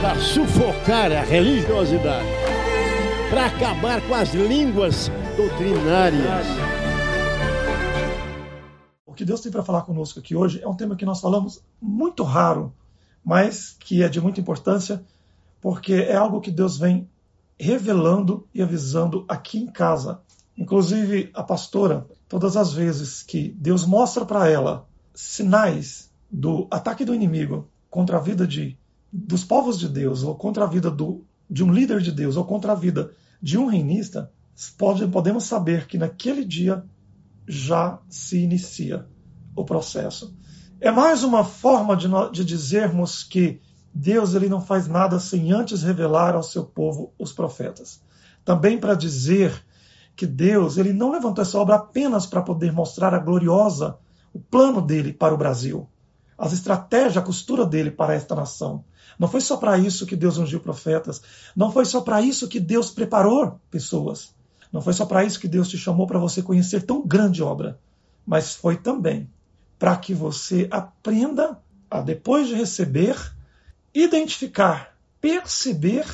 [0.00, 2.26] para sufocar a religiosidade,
[3.28, 6.46] para acabar com as línguas doutrinárias.
[9.04, 11.62] O que Deus tem para falar conosco aqui hoje é um tema que nós falamos
[11.78, 12.72] muito raro,
[13.22, 15.04] mas que é de muita importância,
[15.60, 17.06] porque é algo que Deus vem
[17.58, 20.22] revelando e avisando aqui em casa.
[20.56, 27.14] Inclusive, a pastora, todas as vezes que Deus mostra para ela sinais do ataque do
[27.14, 28.78] inimigo contra a vida de,
[29.12, 32.44] dos povos de Deus, ou contra a vida do, de um líder de Deus, ou
[32.44, 34.30] contra a vida de um reinista,
[34.76, 36.84] pode, podemos saber que naquele dia
[37.46, 39.06] já se inicia
[39.56, 40.36] o processo.
[40.80, 43.60] É mais uma forma de, de dizermos que
[43.92, 48.00] Deus ele não faz nada sem antes revelar ao seu povo os profetas.
[48.44, 49.64] Também para dizer
[50.14, 53.98] que Deus ele não levantou essa obra apenas para poder mostrar a gloriosa
[54.32, 55.88] o plano dele para o Brasil,
[56.38, 58.84] as estratégias, a costura dele para esta nação.
[59.20, 61.20] Não foi só para isso que Deus ungiu profetas,
[61.54, 64.34] não foi só para isso que Deus preparou pessoas,
[64.72, 67.78] não foi só para isso que Deus te chamou para você conhecer tão grande obra,
[68.26, 69.30] mas foi também
[69.78, 71.60] para que você aprenda
[71.90, 73.14] a depois de receber
[73.94, 76.06] identificar, perceber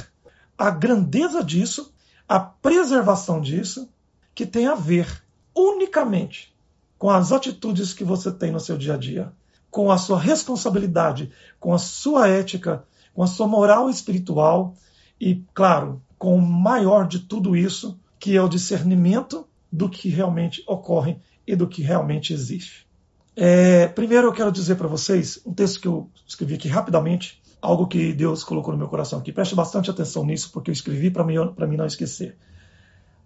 [0.58, 1.94] a grandeza disso,
[2.28, 3.88] a preservação disso,
[4.34, 5.22] que tem a ver
[5.54, 6.52] unicamente
[6.98, 9.32] com as atitudes que você tem no seu dia a dia,
[9.70, 12.84] com a sua responsabilidade, com a sua ética,
[13.16, 14.76] com a sua moral espiritual
[15.18, 20.62] e, claro, com o maior de tudo isso, que é o discernimento do que realmente
[20.66, 22.86] ocorre e do que realmente existe.
[23.34, 27.86] É, primeiro eu quero dizer para vocês um texto que eu escrevi aqui rapidamente, algo
[27.86, 29.32] que Deus colocou no meu coração aqui.
[29.32, 32.36] Preste bastante atenção nisso, porque eu escrevi para mim, mim não esquecer.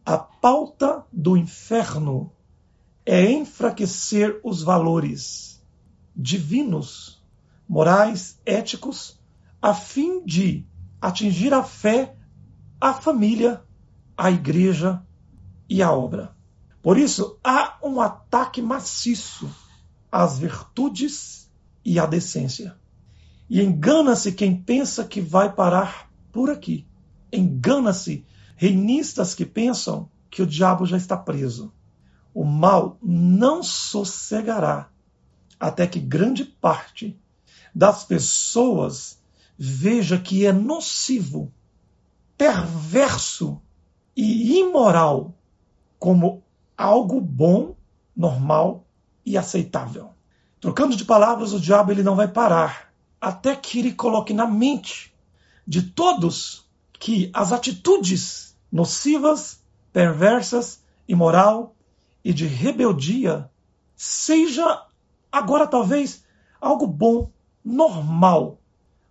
[0.07, 2.31] A pauta do inferno
[3.05, 5.61] é enfraquecer os valores
[6.15, 7.21] divinos,
[7.69, 9.20] morais, éticos,
[9.61, 10.67] a fim de
[11.01, 12.15] atingir a fé,
[12.81, 13.63] a família,
[14.17, 15.03] a igreja
[15.69, 16.35] e a obra.
[16.83, 19.51] Por isso, há um ataque maciço
[20.11, 21.51] às virtudes
[21.85, 22.77] e à decência.
[23.49, 26.87] E engana-se quem pensa que vai parar por aqui.
[27.33, 28.25] Engana-se
[28.57, 31.73] reinistas que pensam que o diabo já está preso.
[32.33, 34.89] O mal não sossegará
[35.59, 37.19] até que grande parte
[37.75, 39.20] das pessoas
[39.63, 41.53] veja que é nocivo,
[42.39, 43.61] perverso
[44.17, 45.35] e imoral
[45.99, 46.43] como
[46.79, 47.77] algo bom,
[48.17, 48.87] normal
[49.25, 50.15] e aceitável.
[50.59, 52.91] Trocando de palavras, o diabo ele não vai parar
[53.21, 55.15] até que ele coloque na mente
[55.67, 61.75] de todos que as atitudes nocivas, perversas, imoral
[62.25, 63.51] e de rebeldia
[63.95, 64.87] seja
[65.31, 66.25] agora talvez
[66.59, 67.31] algo bom,
[67.63, 68.60] normal,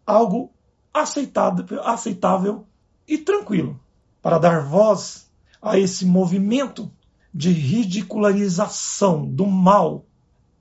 [0.10, 0.52] algo
[0.94, 2.66] aceitável, aceitável
[3.08, 3.80] e tranquilo,
[4.22, 5.30] para dar voz
[5.62, 6.92] a esse movimento
[7.34, 10.06] de ridicularização do mal,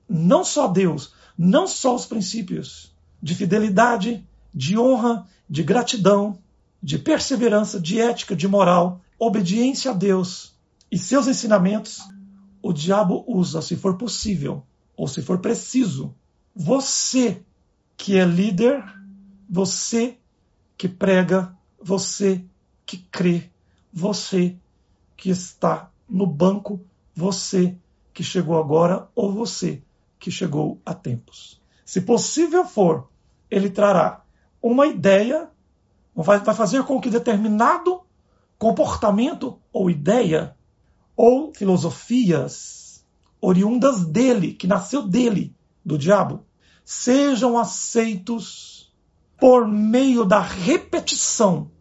[0.07, 6.37] não só Deus, não só os princípios, de fidelidade, de honra, de gratidão,
[6.81, 10.53] de perseverança, de ética, de moral, obediência a Deus
[10.91, 12.01] e seus ensinamentos,
[12.61, 14.63] o diabo usa, se for possível,
[14.95, 16.13] ou se for preciso,
[16.55, 17.41] você
[17.95, 18.83] que é líder,
[19.49, 20.17] você
[20.77, 22.45] que prega, você
[22.85, 23.49] que crê,
[23.91, 24.55] você
[25.17, 26.79] que está no banco,
[27.15, 27.75] você
[28.13, 29.81] que chegou agora ou você
[30.19, 31.59] que chegou há tempos.
[31.83, 33.09] Se possível for,
[33.49, 34.23] ele trará
[34.61, 35.49] uma ideia,
[36.13, 38.01] vai, fazer com que determinado
[38.57, 40.55] comportamento ou ideia
[41.15, 43.03] ou filosofias
[43.41, 46.45] oriundas dele, que nasceu dele, do diabo,
[46.83, 48.68] sejam aceitos
[49.39, 51.71] por meio da repetição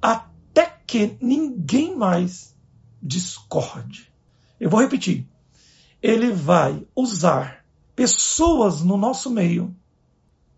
[0.00, 2.54] até que ninguém mais
[3.02, 4.12] discorde.
[4.60, 5.26] Eu vou repetir.
[6.02, 7.64] Ele vai usar
[7.96, 9.74] pessoas no nosso meio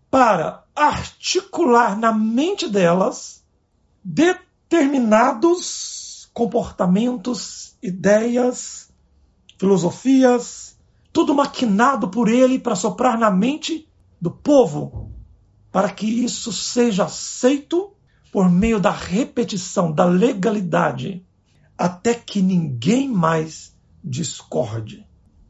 [0.09, 3.43] para articular na mente delas
[4.03, 8.89] determinados comportamentos, ideias,
[9.57, 10.77] filosofias,
[11.13, 13.87] tudo maquinado por ele para soprar na mente
[14.19, 15.10] do povo
[15.71, 17.93] para que isso seja aceito
[18.31, 21.25] por meio da repetição, da legalidade,
[21.77, 25.05] até que ninguém mais discorde.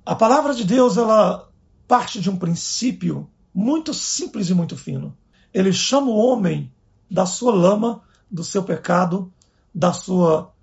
[0.06, 1.50] A palavra de Deus, ela
[1.88, 5.15] parte de um princípio muito simples e muito fino.
[5.53, 6.71] Ele chama o homem
[7.09, 9.31] da sua lama, do seu pecado,
[9.73, 10.53] da sua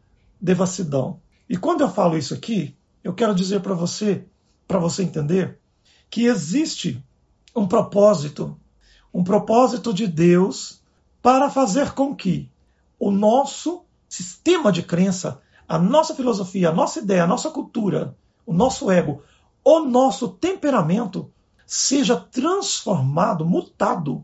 [0.41, 1.21] devassidão.
[1.49, 2.75] E quando eu falo isso aqui,
[3.05, 4.25] eu quero dizer para você,
[4.67, 5.59] para você entender,
[6.11, 7.03] que existe
[7.55, 8.59] um propósito,
[9.19, 10.81] um propósito de Deus
[11.21, 12.49] para fazer com que
[13.01, 18.17] o nosso sistema de crença, a nossa filosofia, a nossa ideia, a nossa cultura,
[18.47, 19.25] o nosso ego,
[19.65, 21.33] o nosso temperamento
[21.67, 24.23] seja transformado, mutado,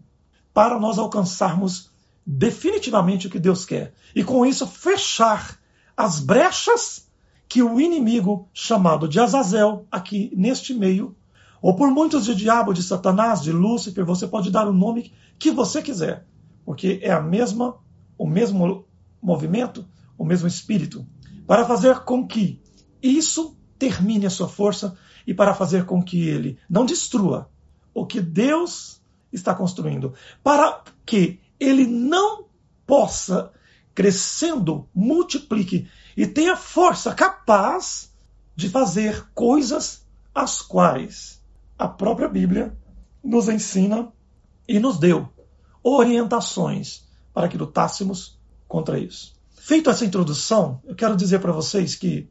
[0.53, 1.91] para nós alcançarmos
[2.25, 3.95] definitivamente o que Deus quer.
[4.15, 5.59] E com isso fechar
[5.97, 7.09] as brechas
[7.49, 11.17] que o inimigo chamado de Azazel, aqui neste meio,
[11.65, 15.51] ou por muitos de diabo, de Satanás, de Lúcifer, você pode dar o nome que
[15.51, 16.27] você quiser,
[16.63, 17.79] porque é a mesma,
[18.19, 18.85] o mesmo
[19.23, 19.89] movimento,
[20.19, 21.07] o mesmo espírito,
[21.47, 22.61] para fazer com que
[23.03, 24.95] isso termine a sua força
[25.27, 27.49] e para fazer com que ele não destrua
[27.95, 29.01] o que Deus
[29.33, 30.13] está construindo,
[30.43, 32.45] para que ele não
[32.87, 33.51] possa
[33.95, 38.13] crescendo, multiplique e tenha força capaz
[38.55, 41.43] de fazer coisas as quais
[41.79, 42.77] a própria Bíblia
[43.23, 44.13] nos ensina
[44.67, 45.29] e nos deu
[45.83, 49.35] orientações para que lutássemos contra isso.
[49.51, 52.29] Feito essa introdução, eu quero dizer para vocês que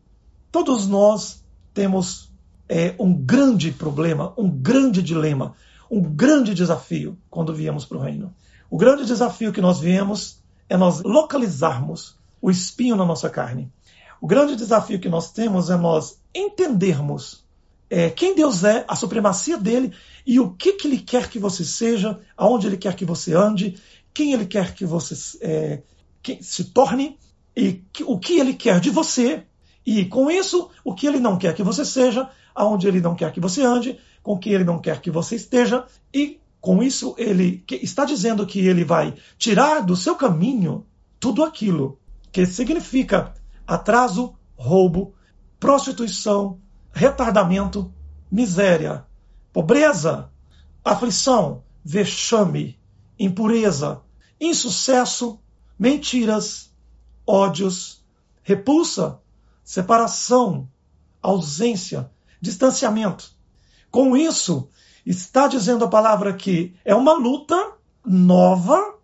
[0.52, 1.44] todos nós
[1.74, 2.32] temos
[2.70, 5.56] é, um grande problema, um grande dilema,
[5.90, 8.34] um grande desafio quando viemos para o reino.
[8.70, 13.72] O grande desafio que nós viemos é nós localizarmos o espinho na nossa carne.
[14.20, 17.43] O grande desafio que nós temos é nós entendermos
[17.94, 19.94] é, quem Deus é, a supremacia dele
[20.26, 23.76] e o que, que ele quer que você seja, aonde ele quer que você ande,
[24.12, 25.84] quem ele quer que você é,
[26.20, 27.20] que se torne
[27.56, 29.44] e que, o que ele quer de você.
[29.86, 33.32] E com isso, o que ele não quer que você seja, aonde ele não quer
[33.32, 37.64] que você ande, com quem ele não quer que você esteja, e com isso ele
[37.70, 40.84] está dizendo que ele vai tirar do seu caminho
[41.20, 42.00] tudo aquilo
[42.32, 43.36] que significa
[43.68, 45.14] atraso, roubo,
[45.60, 46.60] prostituição,
[46.94, 47.92] retardamento,
[48.32, 49.06] miséria,
[49.52, 50.30] pobreza,
[50.86, 52.80] aflição, vexame,
[53.20, 54.02] impureza,
[54.40, 55.40] insucesso,
[55.78, 56.72] mentiras,
[57.26, 58.06] ódios,
[58.44, 59.20] repulsa,
[59.64, 60.70] separação,
[61.22, 63.32] ausência, distanciamento.
[63.90, 64.70] Com isso,
[65.06, 67.74] está dizendo a palavra que é uma luta
[68.06, 68.96] nova,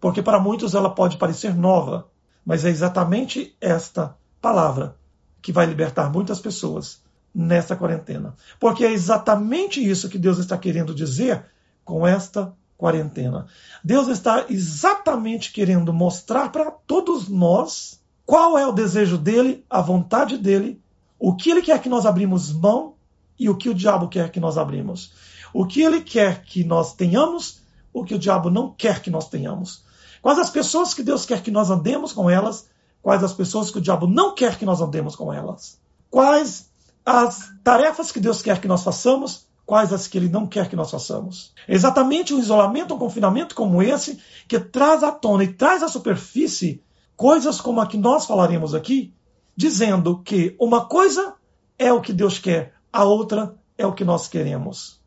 [0.00, 2.10] porque para muitos ela pode parecer nova,
[2.44, 4.96] mas é exatamente esta palavra
[5.40, 7.05] que vai libertar muitas pessoas
[7.36, 8.34] nessa quarentena.
[8.58, 11.44] Porque é exatamente isso que Deus está querendo dizer
[11.84, 13.46] com esta quarentena.
[13.84, 20.38] Deus está exatamente querendo mostrar para todos nós qual é o desejo dele, a vontade
[20.38, 20.80] dele,
[21.18, 22.94] o que ele quer que nós abrimos mão
[23.38, 25.12] e o que o diabo quer que nós abrimos.
[25.52, 27.60] O que ele quer que nós tenhamos,
[27.92, 29.84] o que o diabo não quer que nós tenhamos.
[30.22, 32.66] Quais as pessoas que Deus quer que nós andemos com elas,
[33.02, 35.78] quais as pessoas que o diabo não quer que nós andemos com elas.
[36.10, 36.70] Quais
[37.06, 40.74] as tarefas que Deus quer que nós façamos, quais as que ele não quer que
[40.74, 41.54] nós façamos.
[41.68, 46.82] exatamente um isolamento, um confinamento como esse que traz à tona e traz à superfície
[47.16, 49.14] coisas como a que nós falaremos aqui,
[49.56, 51.34] dizendo que uma coisa
[51.78, 55.00] é o que Deus quer, a outra é o que nós queremos.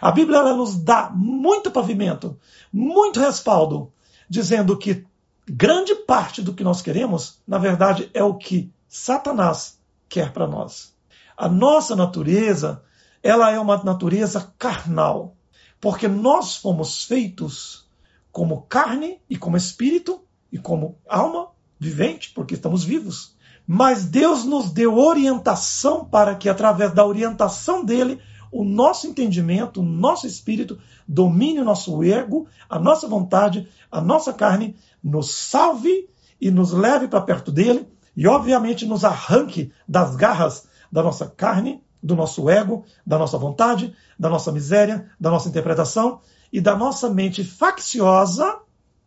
[0.00, 2.38] A Bíblia ela nos dá muito pavimento,
[2.72, 3.92] muito respaldo,
[4.28, 5.06] dizendo que
[5.46, 10.93] grande parte do que nós queremos, na verdade, é o que Satanás quer para nós.
[11.36, 12.82] A nossa natureza,
[13.22, 15.36] ela é uma natureza carnal,
[15.80, 17.88] porque nós fomos feitos
[18.30, 21.48] como carne e como espírito e como alma
[21.78, 23.34] vivente, porque estamos vivos.
[23.66, 28.20] Mas Deus nos deu orientação para que, através da orientação dele,
[28.52, 34.32] o nosso entendimento, o nosso espírito domine o nosso ego, a nossa vontade, a nossa
[34.32, 36.08] carne, nos salve
[36.40, 41.82] e nos leve para perto dele e, obviamente, nos arranque das garras da nossa carne,
[42.00, 46.20] do nosso ego, da nossa vontade, da nossa miséria, da nossa interpretação
[46.52, 48.60] e da nossa mente facciosa,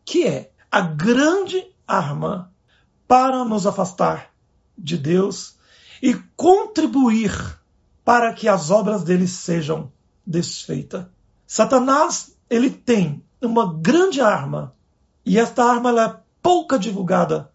[0.04, 2.52] que é a grande arma
[3.08, 4.32] para nos afastar
[4.78, 5.56] de Deus
[6.04, 7.32] e contribuir
[8.04, 9.90] para que as obras dele sejam
[10.26, 11.06] desfeitas.
[11.46, 14.76] Satanás, ele tem uma grande arma
[15.26, 17.50] e esta arma é pouca divulgada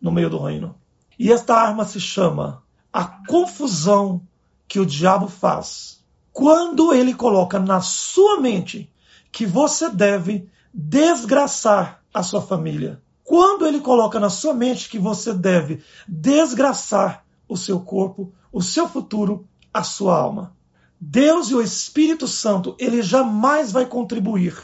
[0.00, 0.74] no meio do reino.
[1.18, 2.63] E esta arma se chama
[2.94, 4.22] a confusão
[4.68, 6.00] que o diabo faz
[6.32, 8.88] quando ele coloca na sua mente
[9.32, 13.02] que você deve desgraçar a sua família.
[13.24, 18.88] Quando ele coloca na sua mente que você deve desgraçar o seu corpo, o seu
[18.88, 20.56] futuro, a sua alma.
[21.00, 24.56] Deus e o Espírito Santo, ele jamais vai contribuir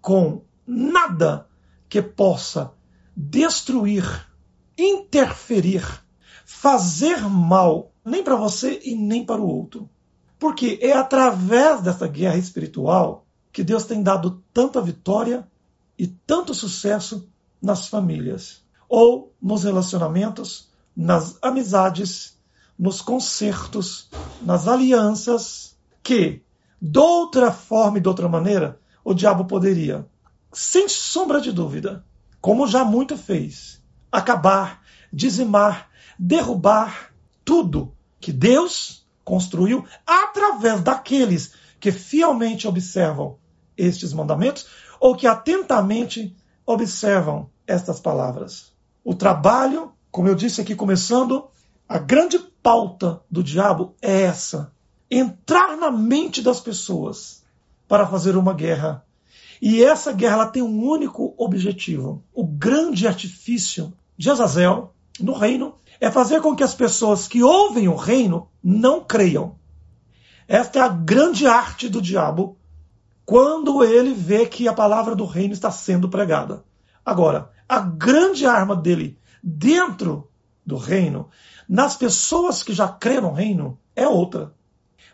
[0.00, 1.46] com nada
[1.90, 2.72] que possa
[3.14, 4.26] destruir,
[4.78, 6.05] interferir,
[6.46, 9.90] fazer mal, nem para você e nem para o outro.
[10.38, 15.46] Porque é através dessa guerra espiritual que Deus tem dado tanta vitória
[15.98, 17.28] e tanto sucesso
[17.60, 22.38] nas famílias, ou nos relacionamentos, nas amizades,
[22.78, 24.08] nos concertos,
[24.40, 26.42] nas alianças, que,
[26.80, 30.06] de outra forma e de outra maneira, o diabo poderia,
[30.52, 32.04] sem sombra de dúvida,
[32.40, 37.12] como já muito fez, acabar, dizimar, derrubar
[37.44, 43.38] tudo que Deus construiu através daqueles que fielmente observam
[43.76, 44.66] estes mandamentos
[44.98, 48.72] ou que atentamente observam estas palavras.
[49.04, 51.48] O trabalho, como eu disse aqui começando,
[51.88, 54.72] a grande pauta do diabo é essa:
[55.10, 57.44] entrar na mente das pessoas
[57.86, 59.04] para fazer uma guerra.
[59.62, 62.22] E essa guerra ela tem um único objetivo.
[62.34, 67.88] O grande artifício de Azazel no reino é fazer com que as pessoas que ouvem
[67.88, 69.56] o reino não creiam.
[70.48, 72.56] Esta é a grande arte do diabo
[73.24, 76.64] quando ele vê que a palavra do reino está sendo pregada.
[77.04, 80.30] Agora, a grande arma dele dentro
[80.64, 81.28] do reino,
[81.68, 84.54] nas pessoas que já creram no reino, é outra.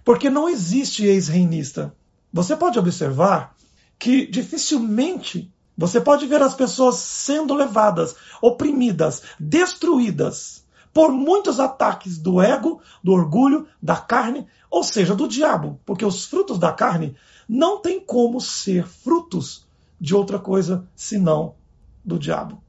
[0.04, 1.94] Porque não existe ex-reinista.
[2.32, 3.54] Você pode observar
[3.98, 10.61] que dificilmente você pode ver as pessoas sendo levadas, oprimidas, destruídas
[10.92, 16.24] por muitos ataques do ego, do orgulho, da carne, ou seja, do diabo, porque os
[16.24, 17.16] frutos da carne
[17.48, 19.66] não têm como ser frutos
[20.00, 21.54] de outra coisa senão
[22.04, 22.62] do diabo.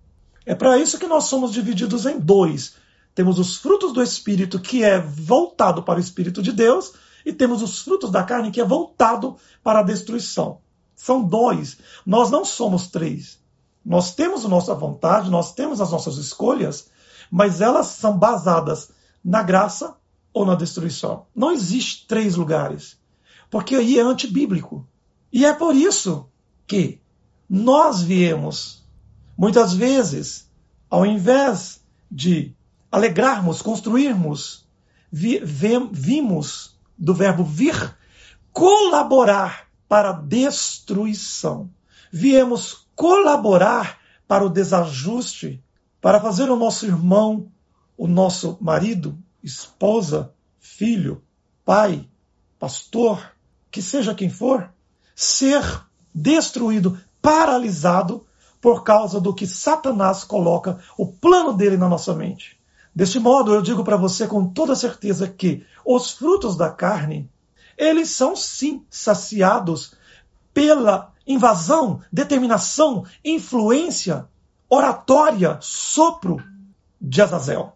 [0.45, 2.75] É para isso que nós somos divididos em dois.
[3.15, 6.93] Temos os frutos do Espírito, que é voltado para o Espírito de Deus,
[7.25, 10.59] e temos os frutos da carne, que é voltado para a destruição.
[10.95, 11.77] São dois.
[12.05, 13.39] Nós não somos três.
[13.85, 16.89] Nós temos a nossa vontade, nós temos as nossas escolhas,
[17.31, 18.91] mas elas são basadas
[19.23, 19.95] na graça
[20.33, 21.25] ou na destruição.
[21.35, 22.97] Não existe três lugares,
[23.49, 24.87] porque aí é antibíblico.
[25.31, 26.29] E é por isso
[26.67, 26.99] que
[27.49, 28.83] nós viemos,
[29.37, 30.49] muitas vezes,
[30.89, 32.55] ao invés de
[32.91, 34.67] alegrarmos, construirmos,
[35.11, 35.41] vi,
[35.91, 37.95] vimos do verbo vir,
[38.51, 41.69] colaborar para a destruição.
[42.11, 45.63] Viemos colaborar para o desajuste,
[46.03, 47.49] para fazer o nosso irmão,
[47.97, 51.23] o nosso marido, esposa, filho,
[51.63, 52.05] pai,
[52.59, 53.31] pastor,
[53.71, 54.69] que seja quem for,
[55.15, 55.63] ser
[56.13, 58.25] destruído, paralisado
[58.59, 62.59] por causa do que Satanás coloca o plano dele na nossa mente.
[62.93, 67.31] Deste modo, eu digo para você com toda certeza que os frutos da carne,
[67.77, 69.93] eles são sim saciados
[70.53, 74.27] pela invasão, determinação, influência,
[74.73, 76.37] oratória, sopro
[76.99, 77.73] de Azazel.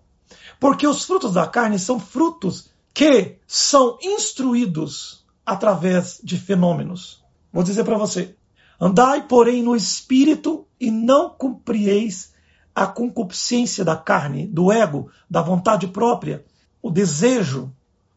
[0.60, 7.24] Porque os frutos da carne são frutos que são instruídos através de fenômenos.
[7.54, 8.36] Vou dizer para você:
[8.80, 12.34] andai, porém, no espírito e não cumprieis
[12.74, 16.46] a concupiscência da carne, do ego, da vontade própria,
[16.82, 17.72] o desejo,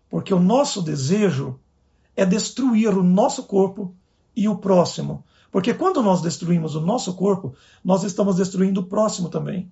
[0.08, 1.58] porque o nosso desejo
[2.16, 3.94] é destruir o nosso corpo
[4.34, 5.24] e o próximo.
[5.50, 7.54] Porque quando nós destruímos o nosso corpo,
[7.84, 9.70] nós estamos destruindo o próximo também.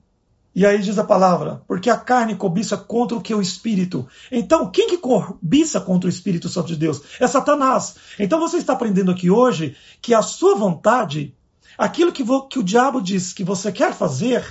[0.55, 4.07] E aí diz a palavra, porque a carne cobiça contra o que o espírito.
[4.33, 7.01] Então, quem que cobiça contra o Espírito Santo de Deus?
[7.21, 7.95] É Satanás.
[8.19, 11.33] Então você está aprendendo aqui hoje que a sua vontade,
[11.77, 14.45] aquilo que, que o diabo diz que você quer fazer,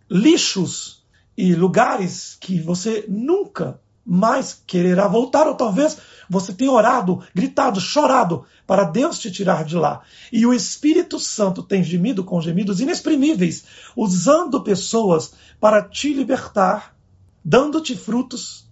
[0.10, 1.04] lixos
[1.38, 5.98] e lugares que você nunca mais quererá voltar, ou talvez
[6.30, 10.02] você tenha orado, gritado, chorado para Deus te tirar de lá.
[10.32, 13.64] E o Espírito Santo tem gemido com gemidos inexprimíveis,
[13.96, 16.96] usando pessoas para te libertar,
[17.44, 18.70] dando-te frutos,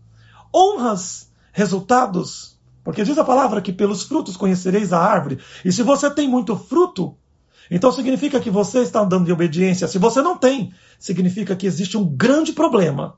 [0.53, 2.59] honras, resultados.
[2.83, 5.39] Porque diz a palavra que pelos frutos conhecereis a árvore.
[5.63, 7.15] E se você tem muito fruto,
[7.69, 9.87] então significa que você está andando em obediência.
[9.87, 13.17] Se você não tem, significa que existe um grande problema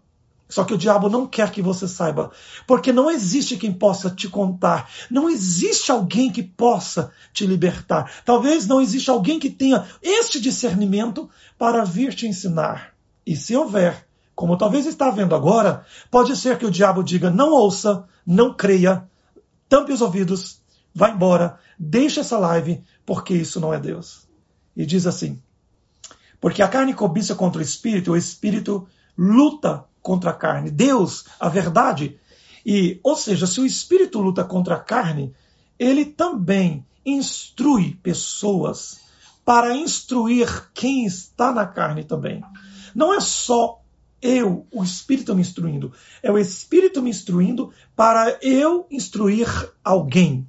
[0.49, 2.31] Só que o diabo não quer que você saiba,
[2.67, 8.11] porque não existe quem possa te contar, não existe alguém que possa te libertar.
[8.23, 11.27] Talvez não exista alguém que tenha este discernimento
[11.57, 12.93] para vir te ensinar.
[13.25, 14.05] E se houver,
[14.35, 19.09] como talvez está vendo agora, pode ser que o diabo diga: não ouça, não creia,
[19.73, 20.61] tampe os ouvidos,
[20.93, 24.27] vá embora, deixe essa live, porque isso não é Deus.
[24.77, 25.41] E diz assim:
[26.39, 28.87] porque a carne cobiça contra o espírito, o espírito
[29.17, 30.69] luta contra a carne.
[30.69, 32.19] Deus, a verdade.
[32.63, 35.33] E, ou seja, se o espírito luta contra a carne,
[35.79, 38.99] ele também instrui pessoas
[39.43, 42.43] para instruir quem está na carne também.
[42.93, 43.82] Não é só
[44.23, 45.91] eu, o Espírito me instruindo.
[46.23, 49.47] É o Espírito me instruindo para eu instruir
[49.83, 50.47] alguém.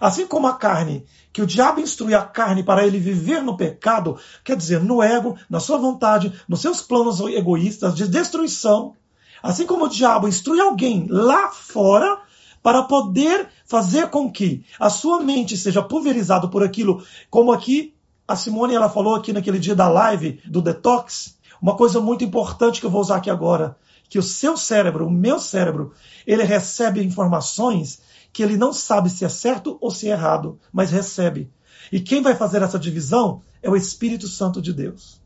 [0.00, 4.18] Assim como a carne, que o diabo instrui a carne para ele viver no pecado,
[4.42, 8.96] quer dizer, no ego, na sua vontade, nos seus planos egoístas de destruição.
[9.42, 12.20] Assim como o diabo instrui alguém lá fora
[12.62, 17.94] para poder fazer com que a sua mente seja pulverizada por aquilo, como aqui
[18.26, 22.80] a Simone ela falou aqui naquele dia da live do detox, uma coisa muito importante
[22.80, 23.76] que eu vou usar aqui agora,
[24.08, 25.92] que o seu cérebro, o meu cérebro,
[26.26, 28.00] ele recebe informações
[28.32, 31.50] que ele não sabe se é certo ou se é errado, mas recebe.
[31.92, 35.20] E quem vai fazer essa divisão é o Espírito Santo de Deus.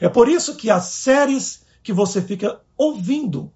[0.00, 3.52] É por isso que as séries que você fica ouvindo,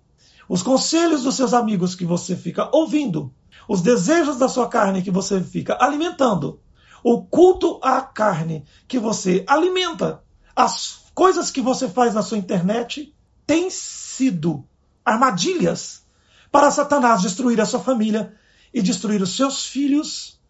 [0.48, 3.32] os conselhos dos seus amigos que você fica ouvindo,
[3.68, 6.60] os desejos da sua carne que você fica alimentando,
[7.02, 10.22] o culto à carne que você alimenta,
[10.56, 13.14] as coisas que você faz na sua internet,
[13.46, 14.64] têm sido
[15.04, 16.04] armadilhas
[16.50, 18.34] para Satanás destruir a sua família
[18.72, 20.40] e destruir os seus filhos,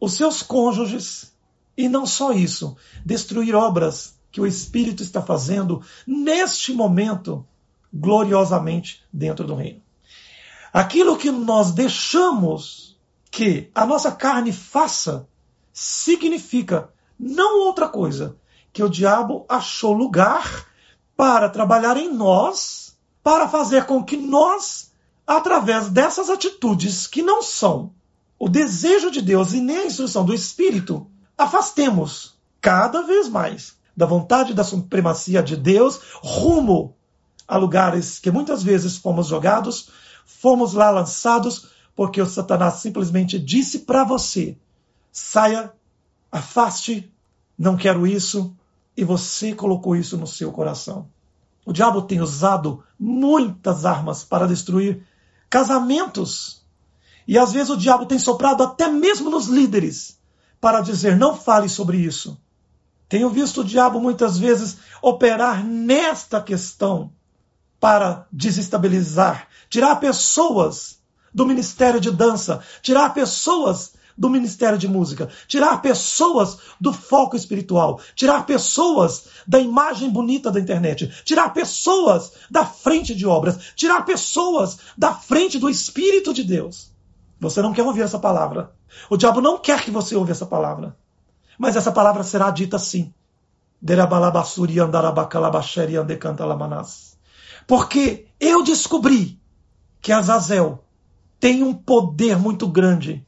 [0.00, 1.34] os seus cônjuges,
[1.76, 7.46] e não só isso, destruir obras que o Espírito está fazendo neste momento
[7.92, 9.82] gloriosamente dentro do reino.
[10.72, 12.98] Aquilo que nós deixamos
[13.30, 15.28] que a nossa carne faça
[15.72, 18.36] significa não outra coisa
[18.74, 20.66] que o diabo achou lugar
[21.16, 24.92] para trabalhar em nós, para fazer com que nós
[25.24, 27.92] através dessas atitudes que não são
[28.36, 31.06] o desejo de Deus e nem a instrução do Espírito,
[31.38, 36.96] afastemos cada vez mais da vontade da supremacia de Deus rumo
[37.46, 39.88] a lugares que muitas vezes fomos jogados,
[40.26, 44.58] fomos lá lançados, porque o Satanás simplesmente disse para você:
[45.12, 45.72] saia,
[46.32, 47.10] afaste,
[47.56, 48.54] não quero isso,
[48.96, 51.08] e você colocou isso no seu coração.
[51.66, 55.02] O diabo tem usado muitas armas para destruir
[55.48, 56.64] casamentos.
[57.26, 60.18] E às vezes o diabo tem soprado até mesmo nos líderes
[60.60, 62.38] para dizer: não fale sobre isso.
[63.08, 67.12] Tenho visto o diabo muitas vezes operar nesta questão
[67.80, 70.98] para desestabilizar, tirar pessoas
[71.32, 78.00] do ministério de dança, tirar pessoas do ministério de música, tirar pessoas do foco espiritual,
[78.14, 84.78] tirar pessoas da imagem bonita da internet, tirar pessoas da frente de obras, tirar pessoas
[84.96, 86.92] da frente do Espírito de Deus.
[87.40, 88.72] Você não quer ouvir essa palavra.
[89.10, 90.96] O diabo não quer que você ouça essa palavra.
[91.58, 93.12] Mas essa palavra será dita assim.
[97.66, 99.38] Porque eu descobri
[100.00, 100.84] que Azazel
[101.38, 103.26] tem um poder muito grande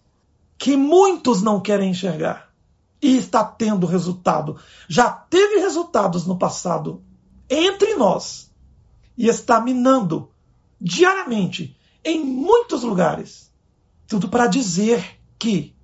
[0.59, 2.53] que muitos não querem enxergar.
[3.01, 4.57] E está tendo resultado.
[4.89, 7.03] Já teve resultados no passado
[7.49, 8.51] entre nós.
[9.17, 10.31] E está minando
[10.81, 13.53] diariamente em muitos lugares.
[14.07, 15.75] Tudo para dizer que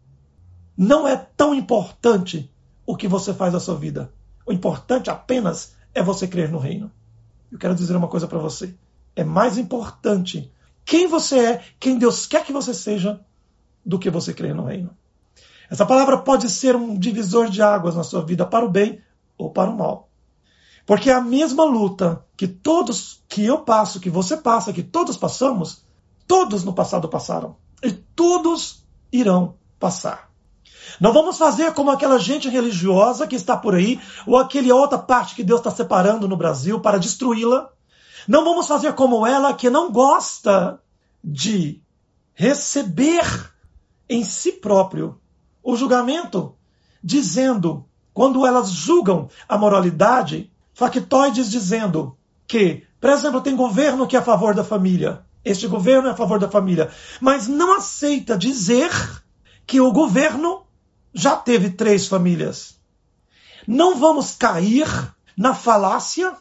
[0.76, 2.50] não é tão importante
[2.86, 4.12] o que você faz na sua vida.
[4.46, 6.90] O importante apenas é você crer no reino.
[7.50, 8.74] Eu quero dizer uma coisa para você.
[9.14, 10.50] É mais importante
[10.84, 13.20] quem você é, quem Deus quer que você seja,
[13.84, 14.96] do que você crer no reino.
[15.70, 19.00] Essa palavra pode ser um divisor de águas na sua vida para o bem
[19.38, 20.08] ou para o mal.
[20.84, 25.16] Porque é a mesma luta que todos, que eu passo, que você passa, que todos
[25.16, 25.84] passamos,
[26.26, 27.56] todos no passado passaram.
[27.82, 30.30] E todos irão passar.
[31.00, 35.34] Não vamos fazer como aquela gente religiosa que está por aí, ou aquela outra parte
[35.34, 37.70] que Deus está separando no Brasil para destruí-la.
[38.28, 40.80] Não vamos fazer como ela que não gosta
[41.22, 41.80] de
[42.34, 43.51] receber
[44.12, 45.18] em si próprio
[45.62, 46.54] o julgamento,
[47.02, 54.18] dizendo, quando elas julgam a moralidade, factoides dizendo que, por exemplo, tem governo que é
[54.18, 58.90] a favor da família, este governo é a favor da família, mas não aceita dizer
[59.66, 60.66] que o governo
[61.14, 62.78] já teve três famílias.
[63.66, 64.86] Não vamos cair
[65.36, 66.36] na falácia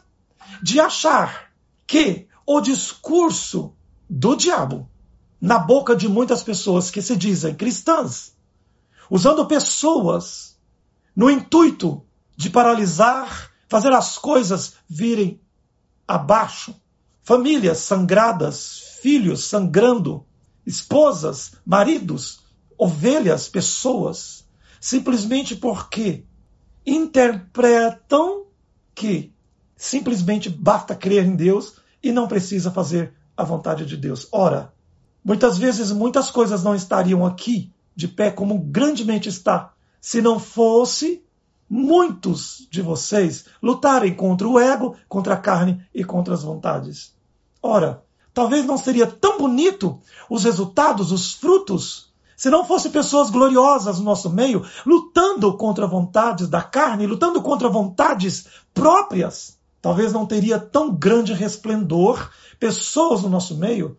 [0.62, 1.52] de achar
[1.86, 3.74] que o discurso
[4.10, 4.90] do diabo
[5.42, 8.32] na boca de muitas pessoas que se dizem cristãs,
[9.10, 10.56] usando pessoas
[11.16, 15.40] no intuito de paralisar, fazer as coisas virem
[16.06, 16.72] abaixo,
[17.24, 20.24] famílias sangradas, filhos sangrando,
[20.64, 22.44] esposas, maridos,
[22.78, 24.46] ovelhas, pessoas,
[24.80, 26.24] simplesmente porque
[26.86, 28.46] interpretam
[28.94, 29.34] que
[29.76, 34.28] simplesmente basta crer em Deus e não precisa fazer a vontade de Deus.
[34.30, 34.72] Ora,
[35.24, 41.22] muitas vezes muitas coisas não estariam aqui de pé como grandemente está se não fosse
[41.68, 47.14] muitos de vocês lutarem contra o ego, contra a carne e contra as vontades.
[47.62, 48.02] Ora,
[48.34, 54.04] talvez não seria tão bonito os resultados, os frutos, se não fossem pessoas gloriosas no
[54.04, 59.56] nosso meio, lutando contra vontades da carne, lutando contra vontades próprias.
[59.80, 63.96] Talvez não teria tão grande resplendor pessoas no nosso meio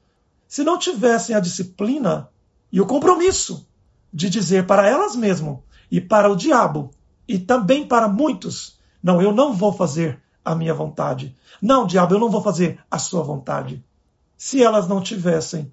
[0.53, 2.29] se não tivessem a disciplina
[2.71, 3.67] e o compromisso
[4.13, 5.57] de dizer para elas mesmas
[5.89, 6.91] e para o diabo
[7.27, 11.35] e também para muitos: não, eu não vou fazer a minha vontade.
[11.59, 13.83] Não, diabo, eu não vou fazer a sua vontade.
[14.37, 15.71] Se elas não tivessem,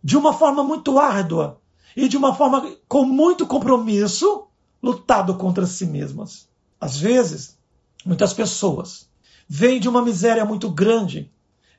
[0.00, 1.60] de uma forma muito árdua
[1.96, 4.46] e de uma forma com muito compromisso,
[4.80, 6.48] lutado contra si mesmas.
[6.80, 7.58] Às vezes,
[8.06, 9.08] muitas pessoas
[9.48, 11.32] vêm de uma miséria muito grande,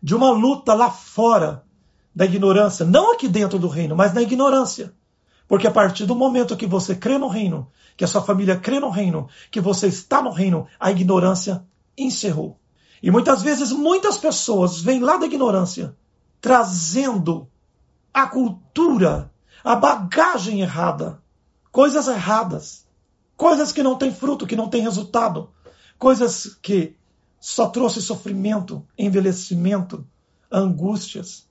[0.03, 1.63] de uma luta lá fora
[2.13, 4.93] da ignorância, não aqui dentro do reino, mas na ignorância.
[5.47, 8.79] Porque a partir do momento que você crê no reino, que a sua família crê
[8.79, 11.65] no reino, que você está no reino, a ignorância
[11.97, 12.57] encerrou.
[13.03, 15.95] E muitas vezes muitas pessoas vêm lá da ignorância
[16.41, 17.47] trazendo
[18.11, 19.31] a cultura,
[19.63, 21.21] a bagagem errada,
[21.71, 22.87] coisas erradas,
[23.37, 25.51] coisas que não têm fruto, que não têm resultado,
[25.97, 26.95] coisas que
[27.39, 30.05] só trouxe sofrimento, envelhecimento,
[30.51, 31.47] angústias.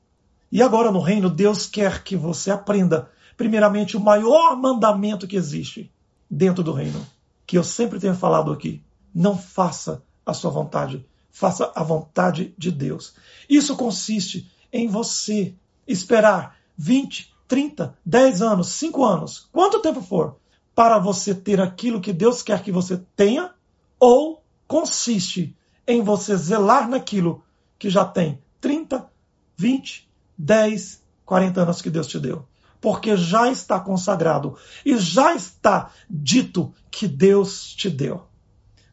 [0.51, 3.11] E agora no reino, Deus quer que você aprenda
[3.41, 5.91] primeiramente, o maior mandamento que existe
[6.31, 7.07] dentro do reino,
[7.47, 8.83] que eu sempre tenho falado aqui:
[9.15, 13.15] não faça a sua vontade, faça a vontade de Deus.
[13.49, 15.55] Isso consiste em você
[15.89, 20.37] esperar 20, 30, 10 anos, 5 anos, quanto tempo for,
[20.75, 23.55] para você ter aquilo que Deus quer que você tenha,
[23.99, 27.43] ou consiste em você zelar naquilo
[27.79, 29.11] que já tem 30,
[29.57, 30.10] 20,
[30.41, 32.47] 10, 40 anos que Deus te deu
[32.81, 38.23] porque já está consagrado e já está dito que Deus te deu.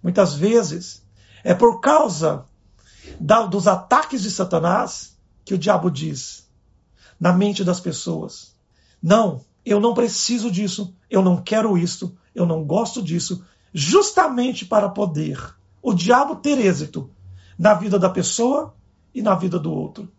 [0.04, 1.06] Muitas vezes
[1.44, 2.46] é por causa
[3.20, 6.48] da, dos ataques de Satanás que o diabo diz
[7.20, 8.54] na mente das pessoas:
[9.02, 14.90] não, eu não preciso disso, eu não quero isso, eu não gosto disso, justamente para
[14.90, 17.10] poder o diabo ter êxito
[17.58, 18.76] na vida da pessoa
[19.14, 20.12] e na vida do outro.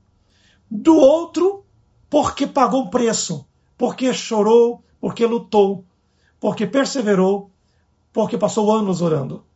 [0.70, 1.64] Do outro,
[2.10, 5.84] porque pagou um preço porque chorou, porque lutou,
[6.40, 7.52] porque perseverou,
[8.12, 9.46] porque passou anos orando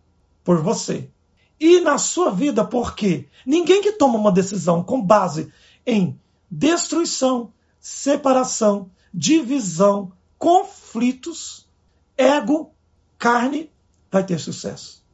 [0.45, 1.11] por você.
[1.59, 5.53] E na sua vida, porque ninguém que toma uma decisão com base
[5.85, 11.69] em destruição, separação, divisão, conflitos,
[12.17, 12.73] ego,
[13.19, 13.71] carne,
[14.11, 15.05] vai ter sucesso.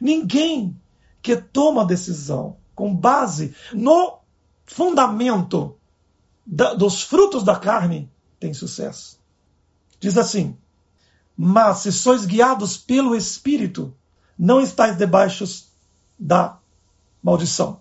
[0.00, 0.74] Ninguém
[1.20, 4.19] que toma decisão com base no
[4.70, 5.76] fundamento
[6.46, 9.20] da, dos frutos da carne tem sucesso.
[9.98, 10.56] Diz assim:
[11.36, 13.94] Mas se sois guiados pelo Espírito,
[14.38, 15.44] não estáis debaixo
[16.18, 16.58] da
[17.22, 17.80] maldição.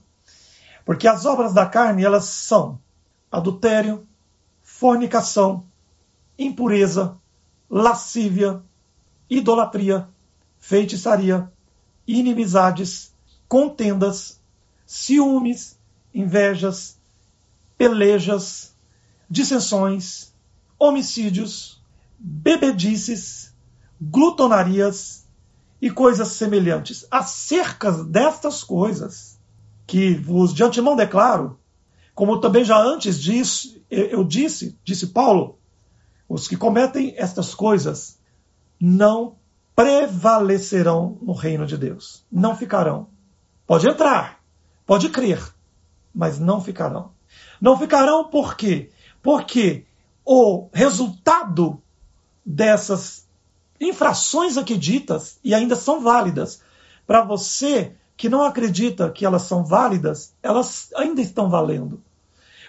[0.84, 2.82] Porque as obras da carne, elas são
[3.32, 4.08] adultério,
[4.63, 5.67] fornicação,
[6.38, 7.17] impureza,
[7.69, 8.63] lascívia,
[9.30, 10.10] idolatria,
[10.58, 11.52] feitiçaria,
[12.08, 13.13] inimizades,
[13.47, 14.41] contendas,
[14.88, 15.78] ciúmes,
[16.19, 16.99] invejas,
[17.77, 18.75] pelejas,
[19.29, 20.34] dissensões,
[20.77, 21.82] homicídios,
[22.17, 23.53] bebedices,
[24.01, 25.25] glutonarias
[25.82, 27.05] e coisas semelhantes.
[27.10, 29.39] Acerca destas coisas,
[29.88, 31.60] que vos de antemão declaro,
[32.13, 35.58] como também já antes disso, eu disse, disse Paulo,
[36.27, 38.19] os que cometem estas coisas
[38.79, 39.38] não
[39.75, 42.25] prevalecerão no reino de Deus.
[42.32, 43.08] Não ficarão.
[43.65, 44.43] Pode entrar,
[44.86, 45.41] pode crer,
[46.13, 47.11] mas não ficarão.
[47.61, 48.89] Não ficarão por quê?
[49.21, 49.85] Porque
[50.25, 51.81] o resultado
[52.45, 53.27] dessas
[53.79, 56.61] infrações aqui ditas, e ainda são válidas,
[57.07, 62.01] para você que não acredita que elas são válidas, elas ainda estão valendo.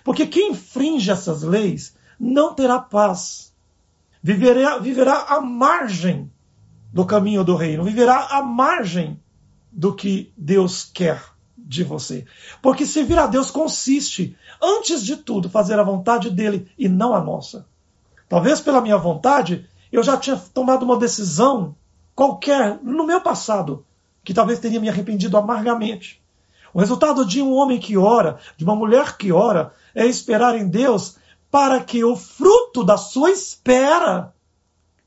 [0.04, 3.52] Porque quem infringe essas leis não terá paz.
[4.22, 6.30] Viverá, viverá à margem
[6.92, 9.20] do caminho do reino, viverá à margem
[9.72, 11.22] do que Deus quer
[11.66, 12.26] de você.
[12.62, 17.20] Porque servir a Deus consiste, antes de tudo, fazer a vontade dele e não a
[17.20, 17.66] nossa.
[18.28, 21.74] Talvez pela minha vontade, eu já tinha tomado uma decisão
[22.14, 23.84] qualquer no meu passado,
[24.22, 26.22] que talvez teria me arrependido amargamente.
[26.72, 30.68] O resultado de um homem que ora, de uma mulher que ora, é esperar em
[30.68, 31.16] Deus
[31.50, 34.32] para que o fruto da sua espera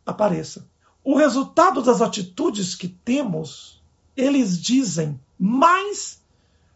[0.06, 0.68] apareça.
[1.04, 3.82] O resultado das atitudes que temos,
[4.16, 6.23] eles dizem mais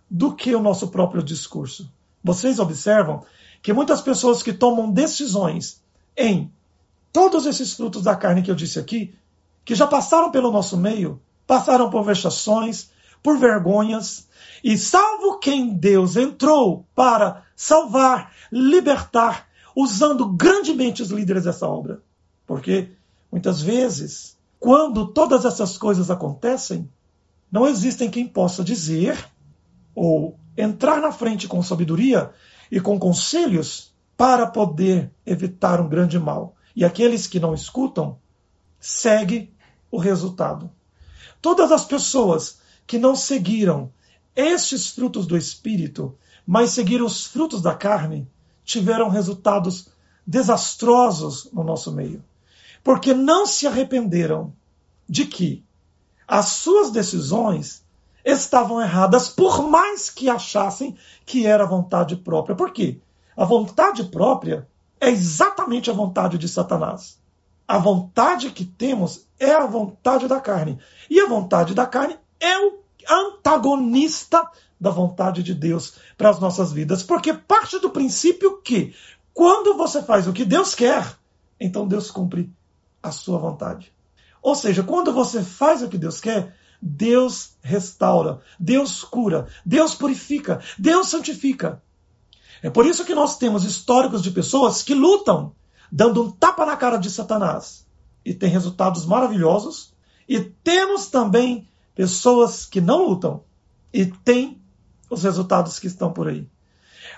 [0.10, 1.92] do que o nosso próprio discurso.
[2.24, 3.24] Vocês observam
[3.62, 5.82] que muitas pessoas que tomam decisões
[6.16, 6.52] em
[7.12, 9.14] todos esses frutos da carne que eu disse aqui,
[9.66, 12.90] que já passaram pelo nosso meio, passaram por vexações,
[13.22, 14.28] por vergonhas,
[14.64, 22.02] e salvo quem Deus entrou para salvar, libertar, usando grandemente os líderes dessa obra.
[22.46, 22.92] Porque
[23.32, 26.90] muitas vezes, quando todas essas coisas acontecem,
[27.52, 29.18] não existem quem possa dizer
[29.98, 32.30] ou entrar na frente com sabedoria
[32.72, 36.56] e com conselhos para poder evitar um grande mal.
[36.76, 38.20] E aqueles que não escutam,
[38.80, 39.52] segue
[39.90, 40.70] o resultado.
[41.42, 43.92] Todas as pessoas que não seguiram
[44.36, 48.30] estes frutos do espírito, mas seguiram os frutos da carne,
[48.64, 49.88] tiveram resultados
[50.28, 52.24] desastrosos no nosso meio.
[52.84, 54.54] Porque não se arrependeram
[55.10, 55.66] de que
[56.28, 57.84] as suas decisões
[58.32, 62.56] estavam erradas, por mais que achassem que era vontade própria.
[62.56, 63.00] Por quê?
[63.36, 64.68] A vontade própria
[65.00, 67.20] é exatamente a vontade de Satanás.
[67.68, 70.78] A vontade que temos é a vontade da carne.
[71.10, 76.72] E a vontade da carne é o antagonista da vontade de Deus para as nossas
[76.72, 77.04] vidas.
[77.04, 78.94] Porque parte do princípio que,
[79.34, 81.16] quando você faz o que Deus quer,
[81.60, 82.52] então Deus cumpre
[83.02, 83.94] a sua vontade.
[84.42, 90.62] Ou seja, quando você faz o que Deus quer, Deus restaura, Deus cura, Deus purifica,
[90.78, 91.82] Deus santifica.
[92.62, 95.54] É por isso que nós temos históricos de pessoas que lutam,
[95.92, 97.86] dando um tapa na cara de Satanás
[98.26, 99.94] e tem resultados maravilhosos.
[100.28, 103.44] E temos também pessoas que não lutam
[103.94, 104.62] e têm
[105.10, 106.48] os resultados que estão por aí.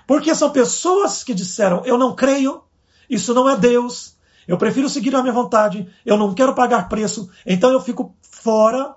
[0.06, 2.62] Porque são pessoas que disseram: Eu não creio,
[3.10, 4.16] isso não é Deus,
[4.48, 8.96] eu prefiro seguir a minha vontade, eu não quero pagar preço, então eu fico fora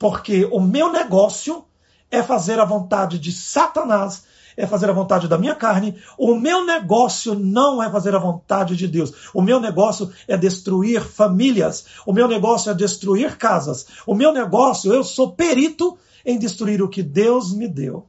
[0.00, 1.62] porque o meu negócio
[2.10, 4.24] é fazer a vontade de Satanás,
[4.56, 5.94] é fazer a vontade da minha carne.
[6.16, 9.12] O meu negócio não é fazer a vontade de Deus.
[9.34, 11.84] O meu negócio é destruir famílias.
[12.06, 13.86] O meu negócio é destruir casas.
[14.06, 18.06] O meu negócio, eu sou perito em destruir o que Deus me deu.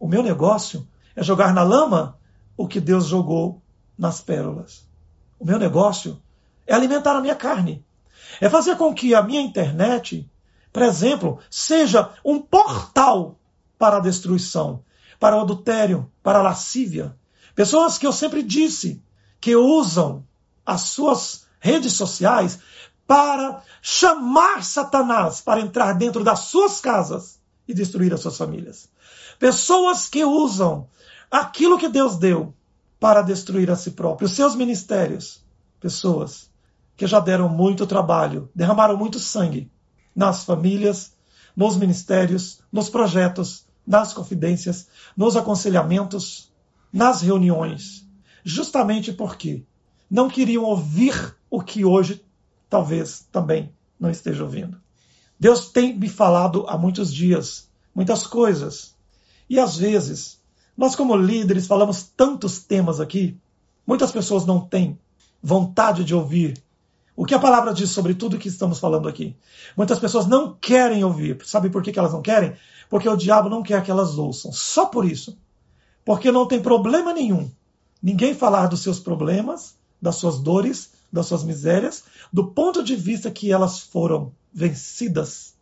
[0.00, 2.18] O meu negócio é jogar na lama
[2.56, 3.62] o que Deus jogou
[3.96, 4.84] nas pérolas.
[5.38, 6.20] O meu negócio
[6.66, 7.84] é alimentar a minha carne.
[8.40, 10.28] É fazer com que a minha internet
[10.72, 13.38] por exemplo, seja um portal
[13.78, 14.84] para a destruição,
[15.18, 17.16] para o adultério, para a lascívia.
[17.54, 19.02] Pessoas que eu sempre disse
[19.40, 20.24] que usam
[20.64, 22.58] as suas redes sociais
[23.06, 28.88] para chamar Satanás para entrar dentro das suas casas e destruir as suas famílias.
[29.38, 30.88] Pessoas que usam
[31.30, 32.54] aquilo que Deus deu
[33.00, 35.44] para destruir a si próprio, os seus ministérios.
[35.80, 36.50] Pessoas
[36.96, 39.70] que já deram muito trabalho, derramaram muito sangue
[40.20, 41.16] nas famílias,
[41.56, 46.52] nos ministérios, nos projetos, nas confidências, nos aconselhamentos,
[46.92, 48.06] nas reuniões,
[48.44, 49.64] justamente porque
[50.10, 52.22] não queriam ouvir o que hoje
[52.68, 54.78] talvez também não esteja ouvindo.
[55.38, 58.94] Deus tem me falado há muitos dias muitas coisas.
[59.48, 60.38] E às vezes,
[60.76, 63.40] nós como líderes falamos tantos temas aqui,
[63.86, 64.98] muitas pessoas não têm
[65.42, 66.62] vontade de ouvir
[67.20, 69.36] o que a palavra diz sobre tudo que estamos falando aqui?
[69.76, 71.38] Muitas pessoas não querem ouvir.
[71.44, 72.54] Sabe por que elas não querem?
[72.88, 74.50] Porque o diabo não quer que elas ouçam.
[74.50, 75.36] Só por isso.
[76.02, 77.50] Porque não tem problema nenhum
[78.02, 83.30] ninguém falar dos seus problemas, das suas dores, das suas misérias, do ponto de vista
[83.30, 85.54] que elas foram vencidas,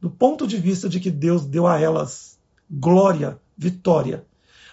[0.00, 4.26] do ponto de vista de que Deus deu a elas glória, vitória,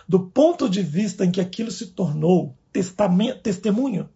[0.08, 2.56] do ponto de vista em que aquilo se tornou
[3.44, 4.10] testemunho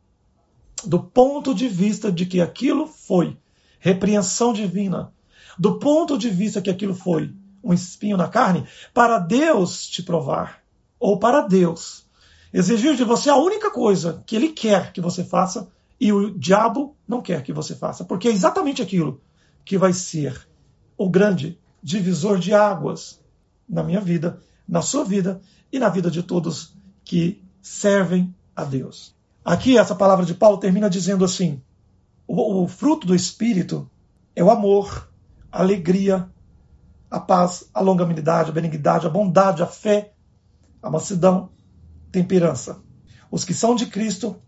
[0.83, 3.37] do ponto de vista de que aquilo foi
[3.79, 5.11] repreensão divina,
[5.57, 7.33] do ponto de vista que aquilo foi
[7.63, 10.63] um espinho na carne, para Deus te provar,
[10.99, 12.05] ou para Deus
[12.53, 15.67] exigir de você a única coisa que Ele quer que você faça
[15.99, 19.21] e o diabo não quer que você faça, porque é exatamente aquilo
[19.63, 20.47] que vai ser
[20.97, 23.19] o grande divisor de águas
[23.67, 29.14] na minha vida, na sua vida e na vida de todos que servem a Deus.
[29.45, 31.61] Aqui, essa palavra de Paulo termina dizendo assim:
[32.27, 33.87] o, o fruto do Espírito
[34.35, 35.07] é o amor,
[35.51, 36.27] a alegria,
[37.11, 40.13] a paz, a longanimidade, a benignidade, a bondade, a fé,
[40.81, 41.51] a mansidão,
[42.11, 42.81] temperança.
[43.29, 44.41] Os que são de Cristo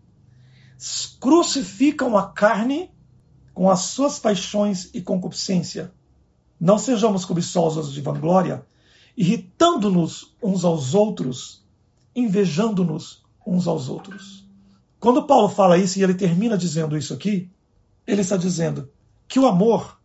[1.19, 2.91] crucificam a carne
[3.53, 5.93] com as suas paixões e concupiscência.
[6.59, 8.65] Não sejamos cobiçosos de vanglória,
[9.15, 11.63] irritando-nos uns aos outros,
[12.15, 14.46] invejando-nos uns aos outros.
[14.99, 17.49] Quando Paulo fala isso e ele termina dizendo isso aqui,
[18.05, 18.89] ele está dizendo
[19.27, 19.99] que o amor,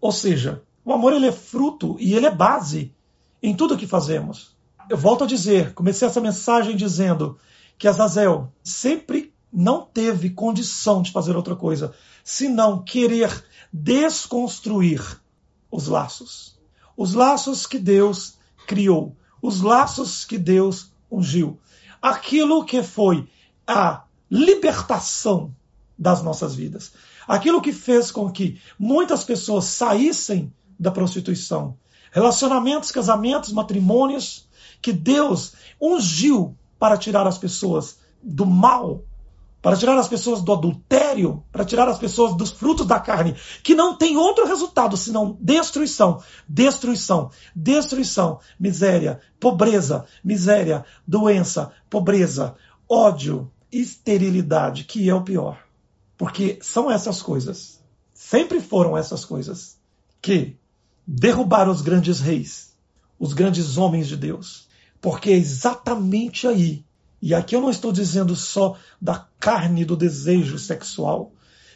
[0.00, 2.94] ou seja, o amor ele é fruto e ele é base
[3.42, 4.56] em tudo o que fazemos.
[4.88, 7.38] Eu volto a dizer, comecei essa mensagem dizendo
[7.76, 15.20] que Azazel sempre não teve condição de fazer outra coisa senão querer desconstruir
[15.70, 16.58] os laços.
[16.96, 21.58] Os laços que Deus criou, os laços que Deus ungiu.
[22.00, 23.28] Aquilo que foi
[23.66, 25.54] a libertação
[25.98, 26.92] das nossas vidas.
[27.26, 31.76] Aquilo que fez com que muitas pessoas saíssem da prostituição.
[32.12, 34.48] Relacionamentos, casamentos, matrimônios
[34.80, 39.02] que Deus ungiu para tirar as pessoas do mal,
[39.60, 43.74] para tirar as pessoas do adultério, para tirar as pessoas dos frutos da carne, que
[43.74, 52.54] não tem outro resultado senão destruição, destruição, destruição, miséria, pobreza, miséria, doença, pobreza,
[52.88, 55.62] ódio, esterilidade, que é o pior.
[56.16, 57.80] Porque são essas coisas,
[58.12, 59.78] sempre foram essas coisas,
[60.20, 60.56] que
[61.06, 62.74] derrubaram os grandes reis,
[63.18, 64.68] os grandes homens de Deus.
[65.00, 66.84] Porque é exatamente aí,
[67.20, 71.32] e aqui eu não estou dizendo só da carne do desejo sexual,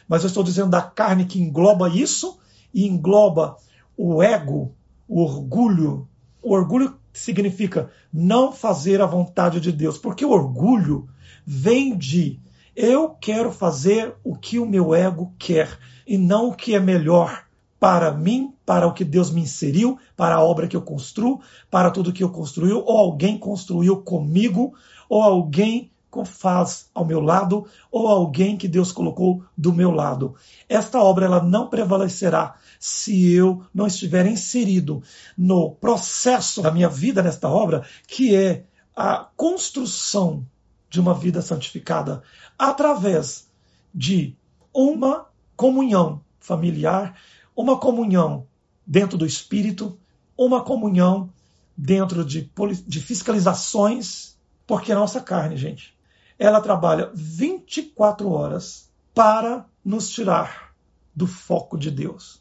[0.07, 2.37] mas eu estou dizendo da carne que engloba isso
[2.73, 3.57] e engloba
[3.97, 4.73] o ego,
[5.07, 6.07] o orgulho.
[6.41, 11.07] O orgulho significa não fazer a vontade de Deus, porque o orgulho
[11.45, 12.39] vem de
[12.75, 15.77] eu quero fazer o que o meu ego quer
[16.07, 17.43] e não o que é melhor
[17.79, 21.91] para mim, para o que Deus me inseriu, para a obra que eu construo, para
[21.91, 24.73] tudo que eu construiu, ou alguém construiu comigo,
[25.09, 25.91] ou alguém
[26.23, 30.35] faz ao meu lado, ou alguém que Deus colocou do meu lado.
[30.69, 35.01] Esta obra ela não prevalecerá se eu não estiver inserido
[35.37, 38.63] no processo da minha vida nesta obra, que é
[38.95, 40.45] a construção
[40.93, 42.21] de uma vida santificada
[42.55, 43.49] através
[43.91, 44.37] de
[44.71, 47.19] uma comunhão familiar,
[47.55, 48.45] uma comunhão
[48.85, 49.97] dentro do espírito,
[50.37, 51.33] uma comunhão
[51.75, 52.47] dentro de,
[52.85, 55.97] de fiscalizações, porque a nossa carne, gente,
[56.37, 60.75] ela trabalha 24 horas para nos tirar
[61.15, 62.39] do foco de Deus.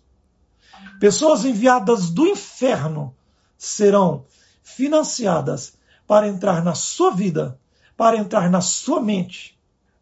[1.00, 3.16] Pessoas enviadas do inferno
[3.56, 4.26] serão
[4.62, 5.72] financiadas
[6.06, 7.58] para entrar na sua vida
[7.96, 9.58] para entrar na sua mente.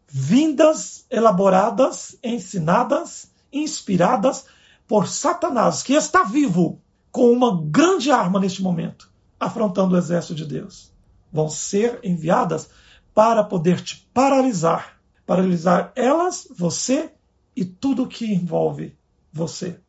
[0.07, 4.45] Vindas, elaboradas, ensinadas, inspiradas
[4.87, 10.45] por Satanás, que está vivo com uma grande arma neste momento, afrontando o exército de
[10.45, 10.91] Deus.
[11.31, 12.69] Vão ser enviadas
[13.13, 17.11] para poder te paralisar, paralisar elas, você
[17.55, 18.95] e tudo que envolve
[19.31, 19.79] você.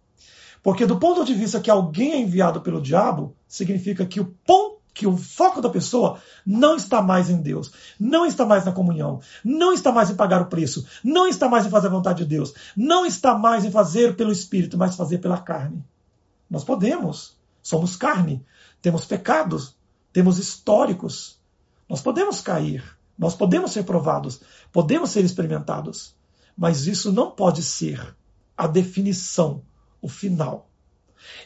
[0.62, 4.81] Porque do ponto de vista que alguém é enviado pelo diabo, significa que o ponto
[4.94, 9.20] que o foco da pessoa não está mais em Deus, não está mais na comunhão,
[9.44, 12.28] não está mais em pagar o preço, não está mais em fazer a vontade de
[12.28, 15.82] Deus, não está mais em fazer pelo Espírito, mas fazer pela carne.
[16.50, 18.44] Nós podemos, somos carne,
[18.82, 19.74] temos pecados,
[20.12, 21.38] temos históricos,
[21.88, 22.84] nós podemos cair,
[23.18, 26.14] nós podemos ser provados, podemos ser experimentados,
[26.56, 28.14] mas isso não pode ser
[28.56, 29.62] a definição,
[30.00, 30.68] o final.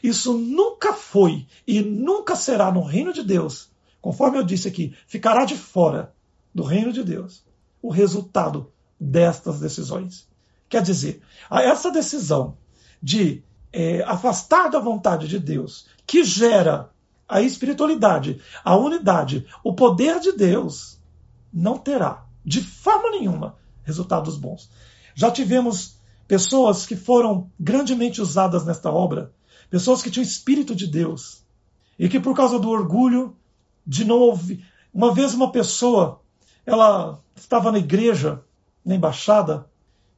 [0.03, 5.45] Isso nunca foi e nunca será no reino de Deus, conforme eu disse aqui, ficará
[5.45, 6.15] de fora
[6.55, 7.45] do reino de Deus
[7.83, 10.29] o resultado destas decisões.
[10.69, 12.57] Quer dizer, essa decisão
[13.03, 16.91] de é, afastar da vontade de Deus, que gera
[17.29, 20.99] a espiritualidade, a unidade, o poder de Deus,
[21.53, 24.71] não terá, de forma nenhuma, resultados bons.
[25.15, 29.33] Já tivemos pessoas que foram grandemente usadas nesta obra
[29.71, 31.45] pessoas que tinham espírito de Deus
[31.99, 33.37] e que por causa do orgulho
[33.87, 36.21] de não ouvir, uma vez uma pessoa,
[36.65, 38.43] ela estava na igreja,
[38.85, 39.67] na embaixada,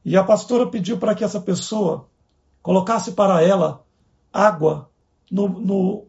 [0.03, 2.07] e a pastora pediu para que essa pessoa
[2.61, 3.83] colocasse para ela
[4.31, 4.89] água
[5.29, 6.05] no, no,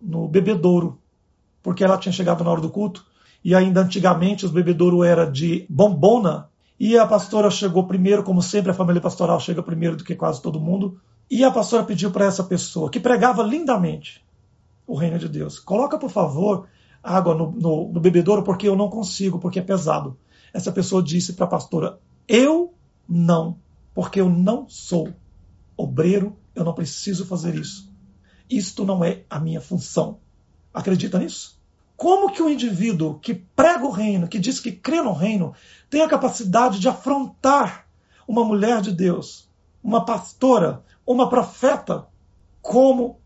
[0.00, 0.98] no bebedouro,
[1.62, 3.04] porque ela tinha chegado na hora do culto
[3.44, 8.70] e ainda antigamente os bebedouro era de bombona e a pastora chegou primeiro, como sempre
[8.70, 11.00] a família pastoral chega primeiro do que quase todo mundo,
[11.30, 14.24] e a pastora pediu para essa pessoa, que pregava lindamente
[14.86, 16.68] o reino de Deus: coloca, por favor,
[17.02, 20.16] água no, no, no bebedouro, porque eu não consigo, porque é pesado.
[20.52, 21.98] Essa pessoa disse para a pastora:
[22.28, 22.74] Eu
[23.08, 23.58] não,
[23.94, 25.12] porque eu não sou
[25.76, 27.92] obreiro, eu não preciso fazer isso.
[28.48, 30.18] Isto não é a minha função.
[30.72, 31.60] Acredita nisso?
[31.96, 35.54] Como que o um indivíduo que prega o reino, que diz que crê no reino,
[35.88, 37.86] tem a capacidade de afrontar
[38.26, 39.48] uma mulher de Deus,
[39.82, 42.06] uma pastora, uma profeta,
[42.62, 43.20] como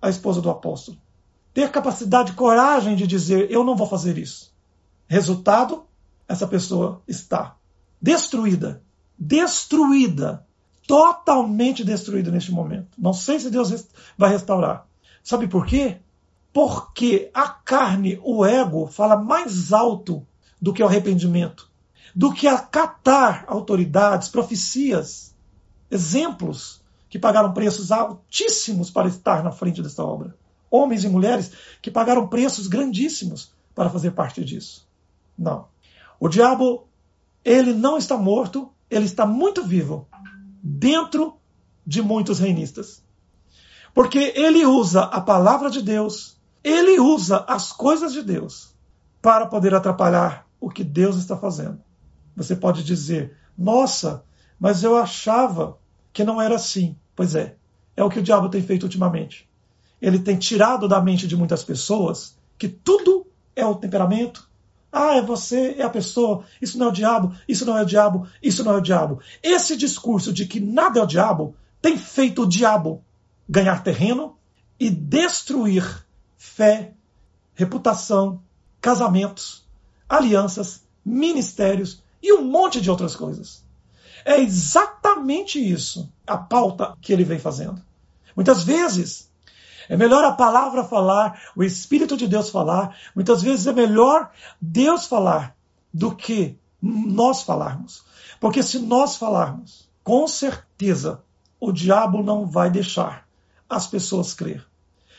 [0.00, 0.98] a esposa do apóstolo?
[1.54, 4.54] Ter capacidade, coragem de dizer: eu não vou fazer isso.
[5.08, 5.84] Resultado:
[6.28, 7.56] essa pessoa está
[8.00, 8.82] destruída,
[9.18, 10.46] destruída,
[10.86, 12.88] totalmente destruída neste momento.
[12.98, 13.86] Não sei se Deus
[14.16, 14.86] vai restaurar.
[15.22, 15.98] Sabe por quê?
[16.52, 20.26] Porque a carne, o ego, fala mais alto
[20.60, 21.70] do que o arrependimento,
[22.14, 25.34] do que acatar autoridades, profecias,
[25.90, 26.75] exemplos
[27.08, 30.36] que pagaram preços altíssimos para estar na frente desta obra.
[30.70, 34.86] Homens e mulheres que pagaram preços grandíssimos para fazer parte disso.
[35.38, 35.68] Não.
[36.18, 36.88] O diabo,
[37.44, 40.08] ele não está morto, ele está muito vivo
[40.62, 41.36] dentro
[41.86, 43.04] de muitos reinistas.
[43.94, 48.74] Porque ele usa a palavra de Deus, ele usa as coisas de Deus
[49.22, 51.80] para poder atrapalhar o que Deus está fazendo.
[52.34, 54.24] Você pode dizer: "Nossa,
[54.58, 55.78] mas eu achava
[56.16, 56.96] que não era assim".
[57.14, 57.56] Pois é,
[57.94, 59.46] é o que o diabo tem feito ultimamente.
[60.00, 64.48] Ele tem tirado da mente de muitas pessoas que tudo é o temperamento,
[64.90, 67.84] ah, é você, é a pessoa, isso não é o diabo, isso não é o
[67.84, 69.20] diabo, isso não é o diabo.
[69.42, 73.04] Esse discurso de que nada é o diabo tem feito o diabo
[73.46, 74.38] ganhar terreno
[74.80, 76.06] e destruir
[76.38, 76.94] fé,
[77.54, 78.42] reputação,
[78.80, 79.66] casamentos,
[80.08, 83.65] alianças, ministérios e um monte de outras coisas.
[84.26, 87.80] É exatamente isso a pauta que ele vem fazendo.
[88.34, 89.30] Muitas vezes
[89.88, 92.98] é melhor a palavra falar, o Espírito de Deus falar.
[93.14, 95.56] Muitas vezes é melhor Deus falar
[95.94, 98.02] do que nós falarmos.
[98.40, 101.22] Porque se nós falarmos, com certeza
[101.60, 103.28] o diabo não vai deixar
[103.68, 104.66] as pessoas crer.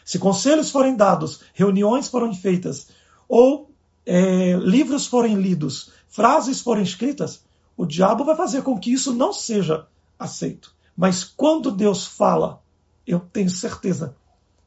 [0.04, 2.90] Se conselhos forem dados, reuniões forem feitas,
[3.28, 3.72] ou
[4.06, 7.47] é, livros forem lidos, frases forem escritas,
[7.78, 9.86] o diabo vai fazer com que isso não seja
[10.18, 10.74] aceito.
[10.98, 12.60] Mas quando Deus fala,
[13.06, 14.16] eu tenho certeza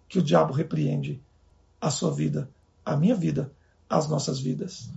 [0.08, 1.20] que o diabo repreende
[1.80, 2.48] a sua vida,
[2.86, 3.52] a minha vida,
[3.88, 4.88] as nossas vidas.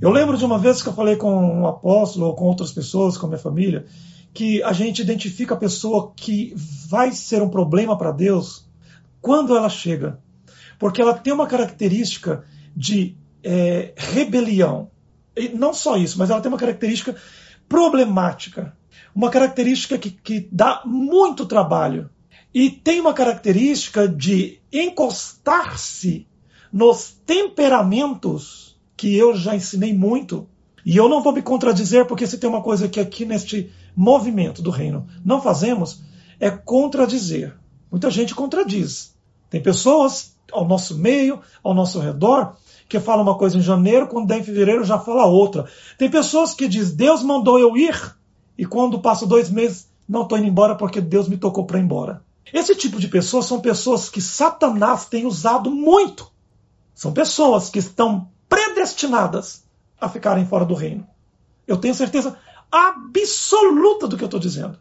[0.00, 3.16] Eu lembro de uma vez que eu falei com um apóstolo ou com outras pessoas,
[3.16, 3.86] com a minha família,
[4.34, 8.66] que a gente identifica a pessoa que vai ser um problema para Deus
[9.22, 10.18] quando ela chega.
[10.78, 12.44] Porque ela tem uma característica
[12.76, 14.90] de é, rebelião.
[15.36, 17.16] E não só isso, mas ela tem uma característica
[17.68, 18.76] problemática.
[19.14, 22.10] Uma característica que, que dá muito trabalho.
[22.52, 26.26] E tem uma característica de encostar-se
[26.72, 30.48] nos temperamentos que eu já ensinei muito.
[30.84, 34.60] E eu não vou me contradizer, porque se tem uma coisa que aqui neste movimento
[34.60, 36.02] do reino não fazemos,
[36.38, 37.56] é contradizer.
[37.90, 39.14] Muita gente contradiz.
[39.48, 42.56] Tem pessoas ao nosso meio, ao nosso redor,
[42.88, 45.66] que falam uma coisa em janeiro, quando der em fevereiro já fala outra.
[45.98, 48.16] Tem pessoas que dizem, Deus mandou eu ir,
[48.56, 51.82] e quando passo dois meses, não estou indo embora porque Deus me tocou para ir
[51.82, 52.22] embora.
[52.52, 56.30] Esse tipo de pessoas são pessoas que Satanás tem usado muito.
[56.94, 59.64] São pessoas que estão predestinadas
[60.00, 61.06] a ficarem fora do reino.
[61.66, 62.36] Eu tenho certeza
[62.70, 64.78] absoluta do que eu estou dizendo.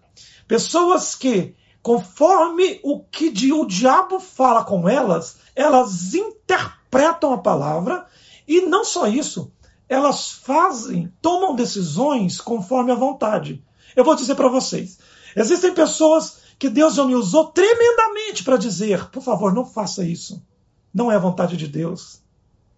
[0.48, 8.06] Pessoas que, conforme o que o diabo fala com elas, elas interpretam a palavra
[8.48, 9.52] e não só isso,
[9.88, 13.64] elas fazem, tomam decisões conforme a vontade.
[13.96, 14.98] Eu vou dizer para vocês:
[15.36, 20.46] existem pessoas que Deus já me usou tremendamente para dizer: por favor, não faça isso.
[20.94, 22.22] Não é a vontade de Deus.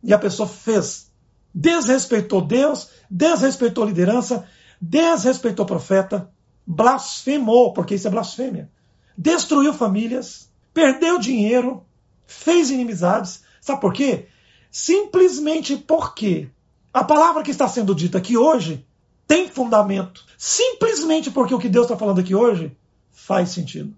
[0.03, 1.11] E a pessoa fez.
[1.53, 4.45] Desrespeitou Deus, desrespeitou a liderança,
[4.81, 6.29] desrespeitou o profeta,
[6.67, 8.69] blasfemou, porque isso é blasfêmia.
[9.17, 11.85] Destruiu famílias, perdeu dinheiro,
[12.25, 13.44] fez inimizades.
[13.65, 14.27] Sabe por quê?
[14.69, 16.47] Simplesmente porque
[16.93, 18.85] a palavra que está sendo dita aqui hoje
[19.27, 20.23] tem fundamento.
[20.37, 22.77] Simplesmente porque o que Deus está falando aqui hoje
[23.11, 23.97] faz sentido.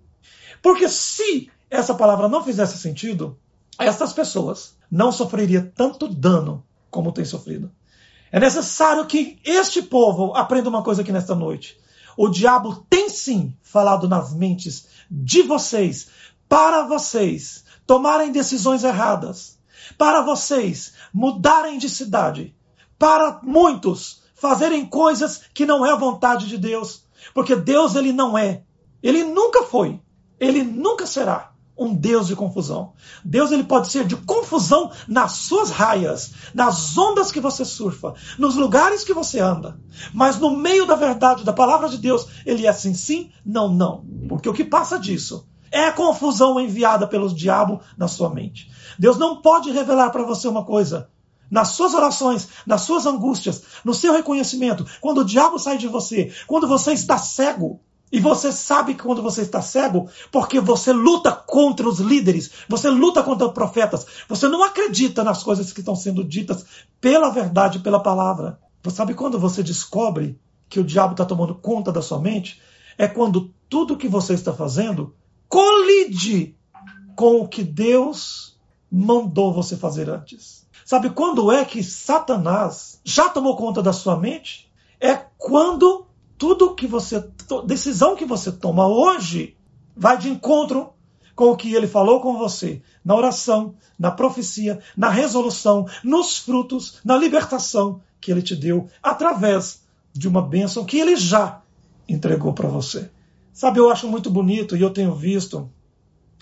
[0.62, 3.38] Porque se essa palavra não fizesse sentido,
[3.78, 7.70] essas pessoas não sofreriam tanto dano como têm sofrido.
[8.32, 11.78] É necessário que este povo aprenda uma coisa aqui nesta noite.
[12.16, 16.08] O diabo tem sim falado nas mentes de vocês,
[16.48, 19.57] para vocês tomarem decisões erradas,
[19.98, 22.56] para vocês mudarem de cidade,
[22.98, 28.38] para muitos fazerem coisas que não é a vontade de Deus, porque Deus ele não
[28.38, 28.64] é
[29.02, 30.00] ele nunca foi,
[30.40, 32.94] ele nunca será um Deus de confusão.
[33.24, 38.56] Deus ele pode ser de confusão nas suas raias, nas ondas que você surfa, nos
[38.56, 39.80] lugares que você anda.
[40.12, 44.04] Mas no meio da verdade, da palavra de Deus, ele é sim, sim, não, não.
[44.28, 48.72] Porque o que passa disso É confusão enviada pelo diabo na sua mente.
[48.98, 51.10] Deus não pode revelar para você uma coisa.
[51.50, 56.32] Nas suas orações, nas suas angústias, no seu reconhecimento, quando o diabo sai de você,
[56.46, 57.80] quando você está cego,
[58.12, 62.90] e você sabe que quando você está cego, porque você luta contra os líderes, você
[62.90, 66.66] luta contra os profetas, você não acredita nas coisas que estão sendo ditas
[67.02, 68.60] pela verdade, pela palavra.
[68.82, 70.40] Você sabe quando você descobre
[70.70, 72.62] que o diabo está tomando conta da sua mente?
[72.98, 75.14] É quando tudo que você está fazendo
[75.50, 76.56] colide
[77.16, 78.58] com o que Deus
[78.92, 80.68] mandou você fazer antes.
[80.86, 84.72] Sabe quando é que Satanás já tomou conta da sua mente?
[85.00, 86.06] É quando
[86.38, 87.30] tudo que você
[87.66, 89.58] decisão que você toma hoje
[89.96, 90.94] vai de encontro
[91.36, 97.00] com o que ele falou com você na oração, na profecia, na resolução, nos frutos,
[97.04, 99.84] na libertação que ele te deu através
[100.14, 101.62] de uma bênção que ele já
[102.08, 103.12] entregou para você.
[103.58, 105.68] Sabe, eu acho muito bonito e eu tenho visto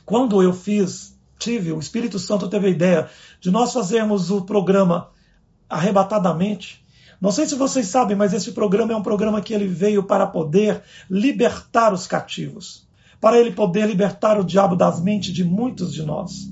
[0.06, 3.10] quando eu fiz, tive, o Espírito Santo teve a ideia
[3.40, 5.12] de nós fazermos o programa
[5.70, 6.86] arrebatadamente.
[7.22, 10.28] Não sei se vocês sabem, mas esse programa é um programa que ele veio para
[10.28, 12.86] poder libertar os cativos,
[13.22, 16.52] para ele poder libertar o diabo das mentes de muitos de nós,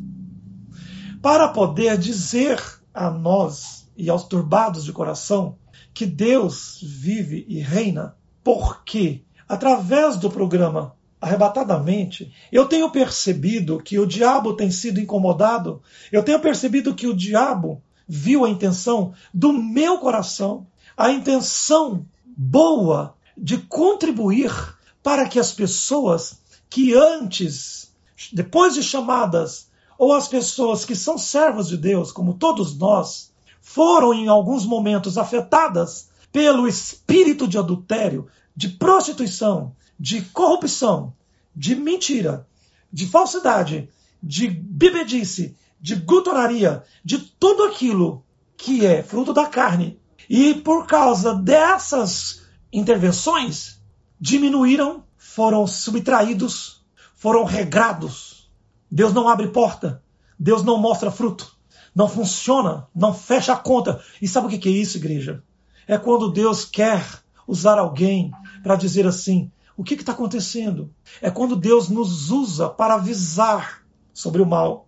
[1.21, 5.57] para poder dizer a nós e aos turbados de coração
[5.93, 14.05] que Deus vive e reina, porque através do programa arrebatadamente, eu tenho percebido que o
[14.05, 15.81] diabo tem sido incomodado,
[16.11, 20.67] eu tenho percebido que o diabo viu a intenção do meu coração,
[20.97, 24.51] a intenção boa de contribuir
[25.01, 27.93] para que as pessoas que antes,
[28.31, 33.31] depois de chamadas, ou as pessoas que são servos de Deus, como todos nós,
[33.61, 41.13] foram em alguns momentos afetadas pelo espírito de adultério, de prostituição, de corrupção,
[41.55, 42.47] de mentira,
[42.91, 43.89] de falsidade,
[44.21, 48.23] de bebedice, de glutonaria, de tudo aquilo
[48.55, 49.99] que é fruto da carne.
[50.29, 53.81] E por causa dessas intervenções,
[54.19, 56.83] diminuíram, foram subtraídos,
[57.15, 58.49] foram regrados.
[58.89, 60.01] Deus não abre porta,
[60.39, 61.57] Deus não mostra fruto,
[61.93, 64.01] não funciona, não fecha a conta.
[64.21, 65.43] E sabe o que é isso, igreja?
[65.87, 68.31] É quando Deus quer usar alguém
[68.61, 70.93] para dizer assim: o que está acontecendo?
[71.21, 73.83] É quando Deus nos usa para avisar
[74.13, 74.87] sobre o mal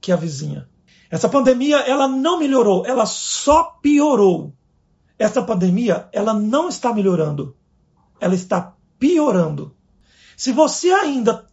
[0.00, 0.68] que a vizinha.
[1.10, 4.54] Essa pandemia, ela não melhorou, ela só piorou.
[5.18, 7.54] Essa pandemia, ela não está melhorando,
[8.18, 9.76] ela está piorando.
[10.36, 11.46] Se você ainda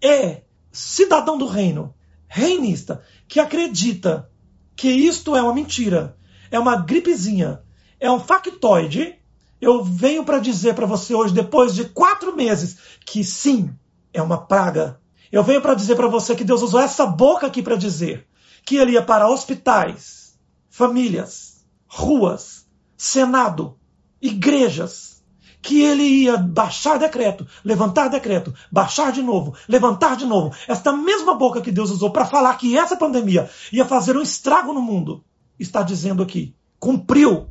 [0.00, 0.42] é
[0.72, 1.94] cidadão do reino,
[2.26, 4.30] reinista, que acredita
[4.74, 6.16] que isto é uma mentira,
[6.50, 7.60] é uma gripezinha,
[8.00, 9.21] é um factoide,
[9.62, 13.70] eu venho para dizer para você hoje, depois de quatro meses, que sim,
[14.12, 15.00] é uma praga
[15.32, 18.28] eu venho para dizer para você que Deus usou essa boca aqui para dizer
[18.66, 20.38] que ele ia para hospitais,
[20.68, 22.66] famílias, ruas,
[22.98, 23.78] senado,
[24.20, 25.22] igrejas,
[25.62, 30.54] que ele ia baixar decreto, levantar decreto, baixar de novo, levantar de novo.
[30.68, 34.74] Esta mesma boca que Deus usou para falar que essa pandemia ia fazer um estrago
[34.74, 35.24] no mundo,
[35.58, 37.46] está dizendo aqui: cumpriu,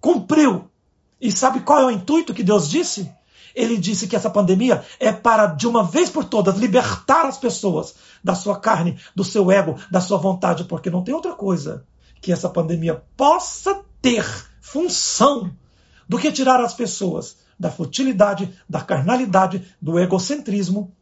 [0.00, 0.70] cumpriu.
[1.20, 3.10] E sabe qual é o intuito que Deus disse?
[3.54, 7.94] Ele disse que essa pandemia é para, de uma vez por todas, libertar as pessoas
[8.22, 11.84] da sua carne, do seu ego, da sua vontade, porque não tem outra coisa
[12.20, 14.24] que essa pandemia possa ter
[14.60, 15.50] função
[16.08, 20.92] do que tirar as pessoas da futilidade, da carnalidade, do egocentrismo,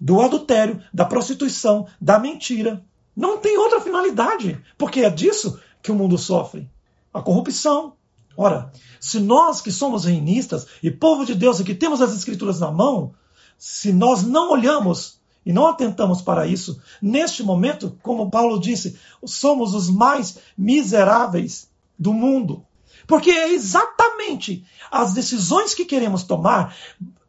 [0.00, 2.84] do adultério, da prostituição, da mentira.
[3.16, 6.68] Não tem outra finalidade, porque é disso que o mundo sofre.
[7.12, 7.94] A corrupção,
[8.36, 12.60] Ora, se nós que somos reinistas e povo de Deus e que temos as Escrituras
[12.60, 13.14] na mão,
[13.58, 19.74] se nós não olhamos e não atentamos para isso, neste momento, como Paulo disse, somos
[19.74, 21.68] os mais miseráveis
[21.98, 22.64] do mundo.
[23.06, 26.74] Porque é exatamente as decisões que queremos tomar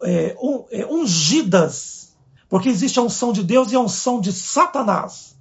[0.04, 0.36] é,
[0.72, 2.16] é, ungidas,
[2.50, 5.36] porque existe a unção de Deus e a unção de Satanás.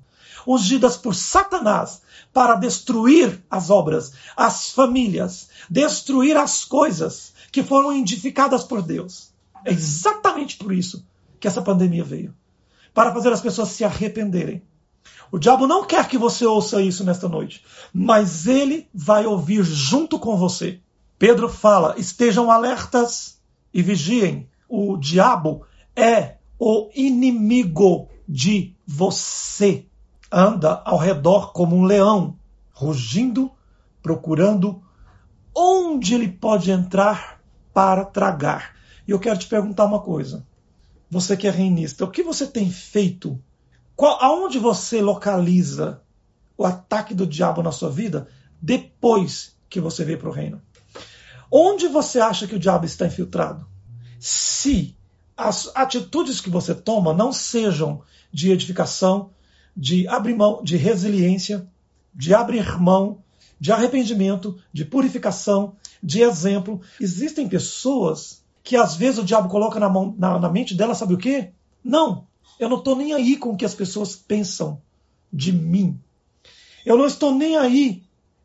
[0.47, 2.03] Ungidas por Satanás
[2.33, 9.31] para destruir as obras, as famílias, destruir as coisas que foram edificadas por Deus.
[9.65, 11.05] É exatamente por isso
[11.39, 12.35] que essa pandemia veio
[12.95, 14.63] para fazer as pessoas se arrependerem.
[15.33, 20.19] O diabo não quer que você ouça isso nesta noite, mas ele vai ouvir junto
[20.19, 20.81] com você.
[21.19, 23.39] Pedro fala: estejam alertas
[23.73, 24.49] e vigiem.
[24.69, 25.65] O diabo
[25.95, 29.87] é o inimigo de você
[30.31, 32.39] anda ao redor como um leão,
[32.73, 33.51] rugindo,
[34.03, 34.83] procurando
[35.55, 37.41] onde ele pode entrar
[37.73, 38.77] para tragar.
[39.07, 40.47] E eu quero te perguntar uma coisa.
[41.11, 43.43] você que é reinista, o que você tem feito?
[43.97, 46.01] Qual, aonde você localiza
[46.57, 48.29] o ataque do diabo na sua vida
[48.63, 50.63] depois que você veio para o reino?
[51.51, 53.67] Onde você acha que o diabo está infiltrado?
[54.21, 54.97] Se
[55.37, 58.03] as atitudes que você toma não sejam
[58.33, 59.31] de edificação,
[59.77, 61.67] de abrir mão, de resiliência,
[62.15, 63.19] de abrir mão,
[63.59, 66.81] de arrependimento, de purificação, de exemplo.
[67.01, 71.15] Existem pessoas que às vezes o diabo coloca na, mão, na, na mente dela, sabe
[71.15, 71.51] o quê?
[71.83, 72.27] Não,
[72.59, 74.81] eu não estou nem aí com o que as pessoas pensam
[75.33, 75.99] de mim.
[76.85, 78.03] Eu não estou nem aí.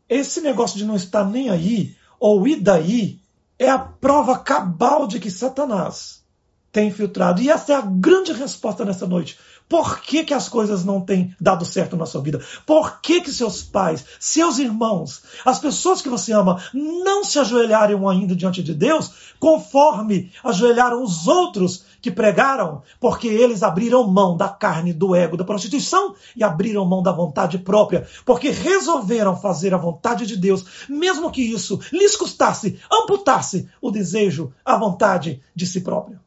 [0.08, 3.20] Esse negócio de não estar nem aí, ou ir daí,
[3.58, 6.24] é a prova cabal de que Satanás
[6.70, 7.42] tem infiltrado.
[7.42, 9.38] E essa é a grande resposta nessa noite.
[9.68, 12.40] Por que, que as coisas não têm dado certo na sua vida?
[12.64, 18.08] Por que, que seus pais, seus irmãos, as pessoas que você ama não se ajoelharam
[18.08, 22.82] ainda diante de Deus conforme ajoelharam os outros que pregaram?
[23.00, 27.58] Porque eles abriram mão da carne, do ego, da prostituição e abriram mão da vontade
[27.58, 28.06] própria.
[28.24, 34.52] Porque resolveram fazer a vontade de Deus, mesmo que isso lhes custasse, amputasse o desejo,
[34.64, 36.25] a vontade de si próprio.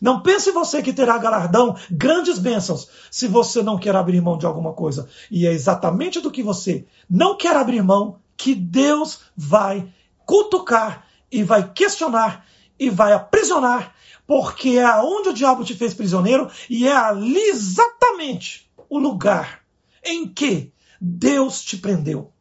[0.00, 4.46] Não pense você que terá galardão, grandes bênçãos, se você não quer abrir mão de
[4.46, 5.08] alguma coisa.
[5.30, 9.92] E é exatamente do que você não quer abrir mão que Deus vai
[10.24, 12.46] cutucar e vai questionar
[12.78, 13.94] e vai aprisionar,
[14.26, 19.60] porque é aonde o diabo te fez prisioneiro e é ali exatamente o lugar
[20.02, 22.32] em que Deus te prendeu.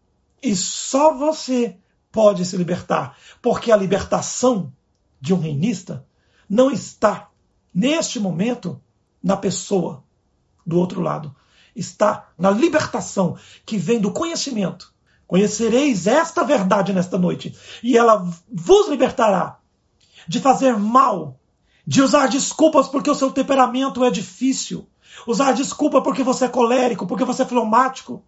[0.42, 1.78] E só você
[2.12, 4.72] pode se libertar, porque a libertação
[5.20, 6.06] de um reinista
[6.50, 7.29] não está
[7.74, 8.82] neste momento,
[9.24, 10.04] na pessoa
[10.66, 11.36] do outro lado.
[11.76, 14.94] Está na libertação que vem do conhecimento.
[15.28, 19.60] Conhecereis esta verdade nesta noite, e ela vos libertará
[20.28, 21.40] de fazer mal,
[21.86, 24.88] de usar desculpas porque o seu temperamento é difícil,
[25.28, 28.24] usar desculpa porque você é colérico, porque você é fleumático,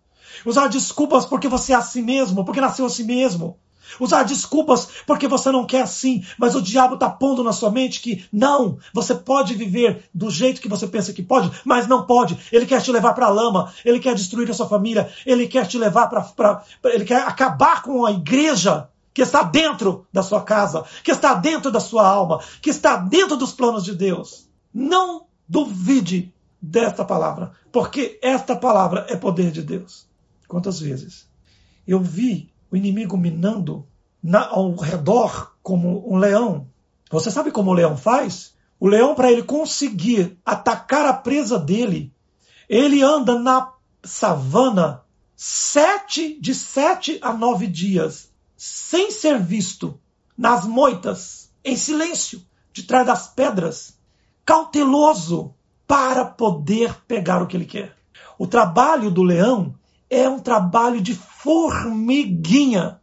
[0.46, 3.58] usar desculpas porque você é assim mesmo, porque nasceu assim mesmo
[4.00, 8.02] usar desculpas porque você não quer assim, mas o diabo está pondo na sua mente
[8.02, 12.38] que não, você pode viver do jeito que você pensa que pode, mas não pode.
[12.52, 15.68] Ele quer te levar para a lama, ele quer destruir a sua família, ele quer
[15.68, 16.64] te levar para.
[16.86, 21.72] Ele quer acabar com a igreja que está dentro da sua casa, que está dentro
[21.72, 24.50] da sua alma, que está dentro dos planos de Deus.
[24.74, 30.08] Não duvide desta palavra, porque esta palavra é poder de Deus.
[30.48, 31.28] Quantas vezes
[31.88, 33.86] eu vi o inimigo minando
[34.24, 36.67] na, ao redor como um leão.
[37.09, 38.53] Você sabe como o leão faz?
[38.80, 42.13] O leão, para ele conseguir atacar a presa dele,
[42.69, 45.03] ele anda na savana
[45.36, 49.99] sete, de sete a nove dias, sem ser visto,
[50.38, 52.41] nas moitas, em silêncio,
[52.72, 53.97] de trás das pedras,
[54.45, 55.53] cauteloso,
[55.86, 57.97] para poder pegar o que ele quer.
[58.39, 59.76] O trabalho do leão
[60.12, 62.99] é um trabalho de formiguinha.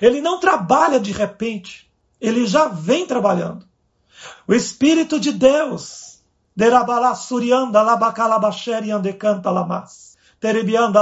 [0.00, 3.66] Ele não trabalha de repente, ele já vem trabalhando.
[4.48, 6.22] O Espírito de Deus,
[6.56, 11.00] derabalassurianda labacalabaxeri andecanta lamas, terebianda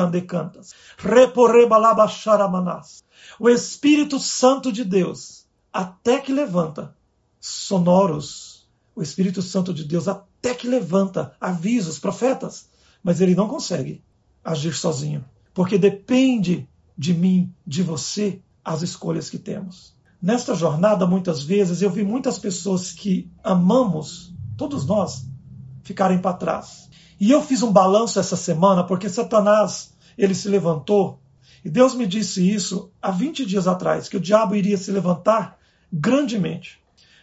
[0.00, 3.02] andecantas, reporreba labaxaramanas.
[3.38, 6.94] O Espírito Santo de Deus, até que levanta
[7.40, 12.68] sonoros, o Espírito Santo de Deus até que levanta avisos, profetas,
[13.02, 14.02] mas ele não consegue
[14.48, 19.94] agir sozinho, porque depende de mim, de você, as escolhas que temos.
[20.20, 25.26] Nesta jornada, muitas vezes, eu vi muitas pessoas que amamos, todos nós,
[25.82, 26.88] ficarem para trás.
[27.20, 31.20] E eu fiz um balanço essa semana, porque Satanás, ele se levantou,
[31.64, 35.58] e Deus me disse isso há 20 dias atrás, que o diabo iria se levantar
[35.92, 36.80] grandemente.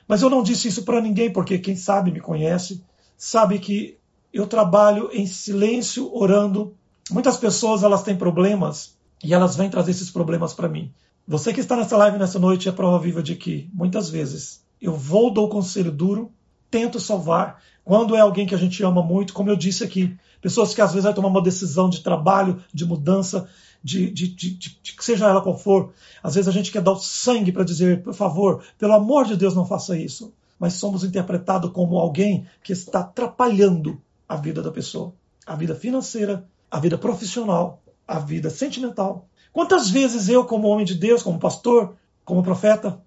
[0.08, 2.84] Mas eu não disse isso para ninguém, porque quem sabe me conhece,
[3.18, 3.98] sabe que
[4.32, 6.76] eu trabalho em silêncio, orando,
[7.12, 10.92] Muitas pessoas elas têm problemas e elas vêm trazer esses problemas para mim.
[11.28, 14.94] Você que está nessa live nessa noite é prova viva de que muitas vezes eu
[14.96, 16.32] vou dou conselho duro,
[16.70, 17.62] tento salvar.
[17.84, 20.92] Quando é alguém que a gente ama muito, como eu disse aqui, pessoas que às
[20.92, 23.48] vezes vai tomar uma decisão de trabalho, de mudança,
[23.84, 25.94] de, de, de, de, seja ela qual for.
[26.24, 29.38] Às vezes a gente quer dar o sangue para dizer, por favor, pelo amor de
[29.38, 30.34] Deus, não faça isso.
[30.60, 35.14] Mas somos interpretados como alguém que está atrapalhando a vida da pessoa,
[35.46, 39.30] a vida financeira, a vida profissional, a vida sentimental.
[39.54, 41.96] Quantas vezes eu, como homem de Deus, como pastor,
[42.26, 43.00] como profeta,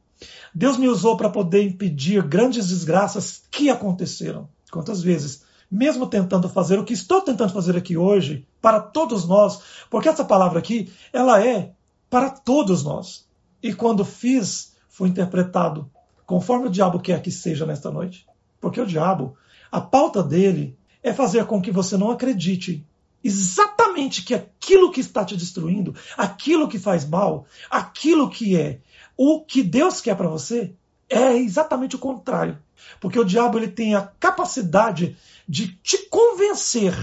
[0.54, 4.48] Deus me usou para poder impedir grandes desgraças que aconteceram.
[4.72, 9.60] Quantas vezes, mesmo tentando fazer o que estou tentando fazer aqui hoje, para todos nós,
[9.90, 11.72] porque essa palavra aqui, ela é
[12.08, 13.28] para todos nós.
[13.62, 15.90] E quando fiz, foi interpretado
[16.24, 18.26] conforme o diabo quer que seja nesta noite.
[18.62, 19.36] Porque o diabo,
[19.70, 22.82] a pauta dele é fazer com que você não acredite
[23.22, 28.80] exatamente que aquilo que está te destruindo, aquilo que faz mal, aquilo que é
[29.16, 30.74] o que Deus quer para você,
[31.08, 32.58] é exatamente o contrário.
[33.00, 35.16] Porque o diabo ele tem a capacidade
[35.48, 36.94] de te convencer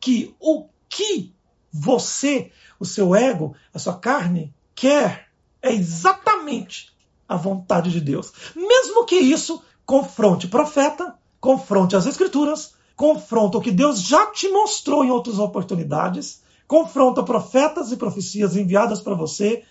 [0.00, 1.34] que o que
[1.72, 5.28] você, o seu ego, a sua carne quer
[5.60, 6.92] é exatamente
[7.28, 8.32] a vontade de Deus.
[8.54, 15.04] Mesmo que isso confronte profeta, confronte as escrituras, confronta o que Deus já te mostrou
[15.04, 19.62] em outras oportunidades, confronta profetas e profecias enviadas para você,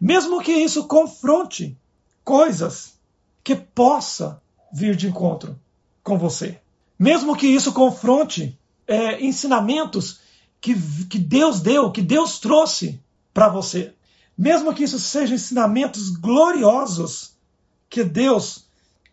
[0.00, 1.78] mesmo que isso confronte
[2.24, 2.98] coisas
[3.44, 4.40] que possa
[4.72, 5.60] vir de encontro
[6.02, 6.58] com você.
[6.98, 8.58] Mesmo que isso confronte
[8.88, 10.20] é, ensinamentos
[10.58, 10.74] que,
[11.04, 12.98] que Deus deu, que Deus trouxe
[13.34, 13.92] para você.
[14.36, 17.34] Mesmo que isso sejam ensinamentos gloriosos
[17.90, 18.64] que Deus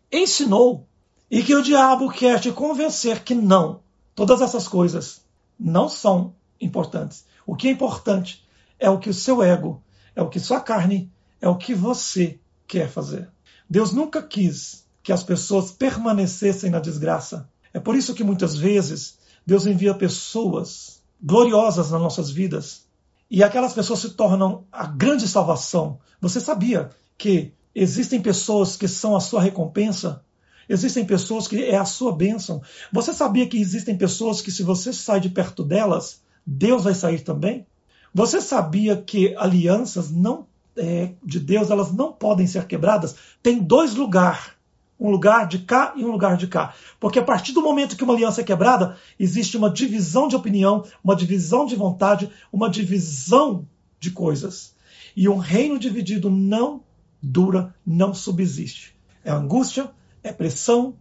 [0.09, 0.86] ensinou
[1.29, 3.81] e que o diabo quer te convencer que não,
[4.15, 5.21] todas essas coisas
[5.59, 7.25] não são importantes.
[7.45, 8.45] O que é importante
[8.79, 9.81] é o que o seu ego,
[10.15, 11.11] é o que sua carne,
[11.41, 13.29] é o que você quer fazer.
[13.69, 17.49] Deus nunca quis que as pessoas permanecessem na desgraça.
[17.73, 22.85] É por isso que muitas vezes Deus envia pessoas gloriosas nas nossas vidas
[23.29, 25.99] e aquelas pessoas se tornam a grande salvação.
[26.21, 30.23] Você sabia que existem pessoas que são a sua recompensa?
[30.69, 32.61] Existem pessoas que é a sua bênção.
[32.91, 37.21] Você sabia que existem pessoas que, se você sai de perto delas, Deus vai sair
[37.21, 37.65] também?
[38.13, 43.15] Você sabia que alianças não é, de Deus elas não podem ser quebradas?
[43.41, 44.57] Tem dois lugares
[44.99, 46.73] um lugar de cá e um lugar de cá.
[46.99, 50.83] Porque a partir do momento que uma aliança é quebrada, existe uma divisão de opinião,
[51.03, 53.67] uma divisão de vontade, uma divisão
[53.99, 54.75] de coisas.
[55.15, 56.83] E um reino dividido não
[57.21, 58.95] dura, não subsiste.
[59.23, 59.91] É angústia,
[60.23, 60.95] é pressão,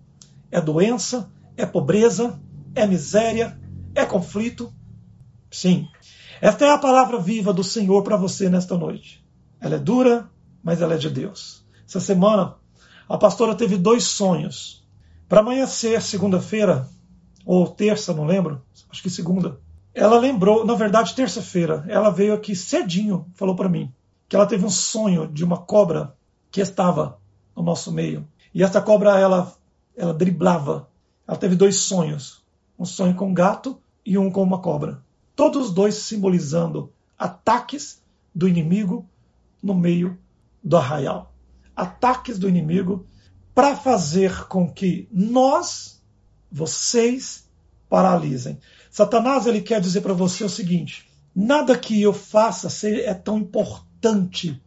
[0.51, 2.41] é doença, é pobreza,
[2.75, 3.59] é miséria,
[3.95, 4.73] é conflito.
[5.51, 5.89] Sim.
[6.41, 9.25] Esta é a palavra viva do Senhor para você nesta noite.
[9.61, 10.31] Ela é dura,
[10.63, 11.67] mas ela é de Deus.
[11.87, 12.57] Essa semana
[13.09, 14.85] a pastora teve dois sonhos.
[15.29, 16.89] Para amanhecer, segunda-feira,
[17.45, 19.61] ou terça, não lembro, acho que segunda,
[19.95, 23.93] ela lembrou, na verdade, terça-feira, ela veio aqui cedinho, falou para mim,
[24.29, 26.15] que ela teve um sonho de uma cobra
[26.51, 27.19] que estava
[27.57, 28.27] no nosso meio.
[28.57, 29.55] E essa cobra, ela,
[29.95, 30.89] ela driblava.
[31.29, 32.43] Ela teve dois sonhos,
[32.79, 35.05] um sonho com um gato e um com uma cobra.
[35.35, 38.03] Todos os dois simbolizando ataques
[38.35, 39.07] do inimigo
[39.63, 40.19] no meio
[40.65, 41.37] do arraial
[41.77, 43.07] ataques do inimigo
[43.55, 46.03] para fazer com que nós,
[46.51, 47.49] vocês,
[47.89, 48.59] paralisem.
[48.91, 54.61] Satanás ele quer dizer para você o seguinte: nada que eu faça é tão importante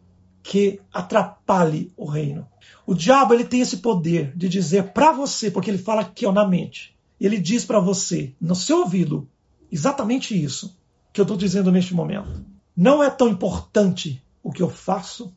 [0.50, 2.44] que atrapalhe o reino.
[2.84, 6.32] O diabo ele tem esse poder de dizer para você, porque ele fala aqui ó,
[6.32, 6.92] na mente.
[7.20, 9.28] Ele diz para você, no seu ouvido,
[9.70, 10.76] exatamente isso
[11.12, 12.44] que eu estou dizendo neste momento.
[12.76, 15.32] Não é tão importante o que eu faço,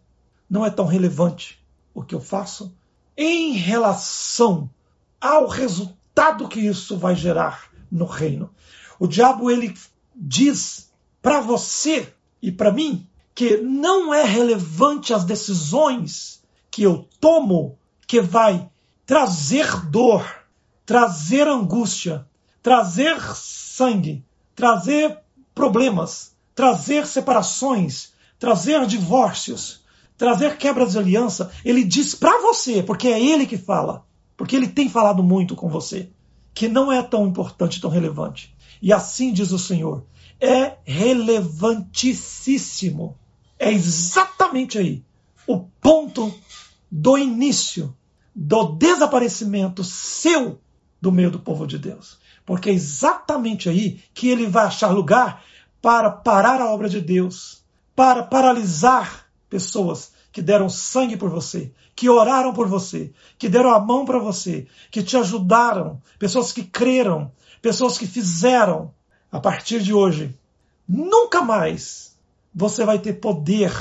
[0.49, 2.75] não é tão relevante o que eu faço
[3.15, 4.67] em relação
[5.21, 8.49] ao resultado que isso vai gerar no reino.
[8.97, 9.75] O diabo ele
[10.15, 10.91] diz
[11.21, 12.11] para você
[12.41, 17.77] e para mim que não é relevante as decisões que eu tomo
[18.07, 18.69] que vai
[19.05, 20.25] trazer dor,
[20.85, 22.27] trazer angústia,
[22.61, 24.23] trazer sangue,
[24.55, 25.19] trazer
[25.53, 29.83] problemas, trazer separações, trazer divórcios
[30.17, 34.05] trazer quebras de aliança, ele diz para você, porque é ele que fala,
[34.37, 36.09] porque ele tem falado muito com você,
[36.53, 38.55] que não é tão importante, tão relevante.
[38.81, 40.05] E assim diz o Senhor,
[40.39, 43.17] é relevantíssimo.
[43.63, 45.05] É exatamente aí
[45.47, 46.37] o ponto
[46.91, 47.95] do início
[48.35, 50.59] do desaparecimento seu
[51.01, 52.19] do meio do povo de Deus.
[52.45, 55.45] Porque é exatamente aí que ele vai achar lugar
[55.81, 57.63] para parar a obra de Deus,
[57.95, 63.79] para paralisar pessoas que deram sangue por você, que oraram por você, que deram a
[63.79, 68.93] mão para você, que te ajudaram, pessoas que creram, pessoas que fizeram.
[69.31, 70.37] A partir de hoje,
[70.85, 72.12] nunca mais
[72.53, 73.71] você vai ter poder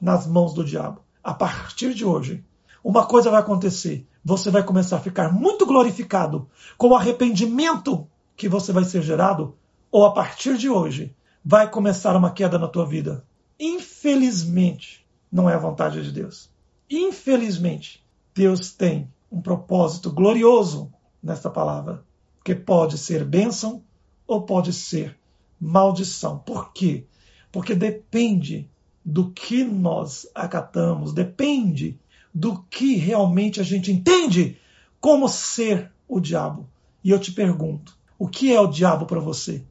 [0.00, 1.02] nas mãos do diabo.
[1.22, 2.44] A partir de hoje,
[2.82, 4.06] uma coisa vai acontecer.
[4.24, 6.48] Você vai começar a ficar muito glorificado
[6.78, 8.06] com o arrependimento
[8.36, 9.56] que você vai ser gerado,
[9.90, 11.14] ou a partir de hoje,
[11.44, 13.24] vai começar uma queda na tua vida.
[13.58, 16.50] Infelizmente, não é a vontade de Deus.
[16.90, 18.04] Infelizmente,
[18.34, 20.92] Deus tem um propósito glorioso
[21.22, 22.04] nesta palavra,
[22.44, 23.82] que pode ser bênção
[24.26, 25.18] ou pode ser
[25.58, 26.38] maldição.
[26.38, 27.06] Por quê?
[27.50, 28.68] Porque depende
[29.04, 31.98] do que nós acatamos, depende
[32.34, 34.58] do que realmente a gente entende
[35.00, 36.68] como ser o diabo.
[37.02, 39.64] E eu te pergunto: o que é o diabo para você?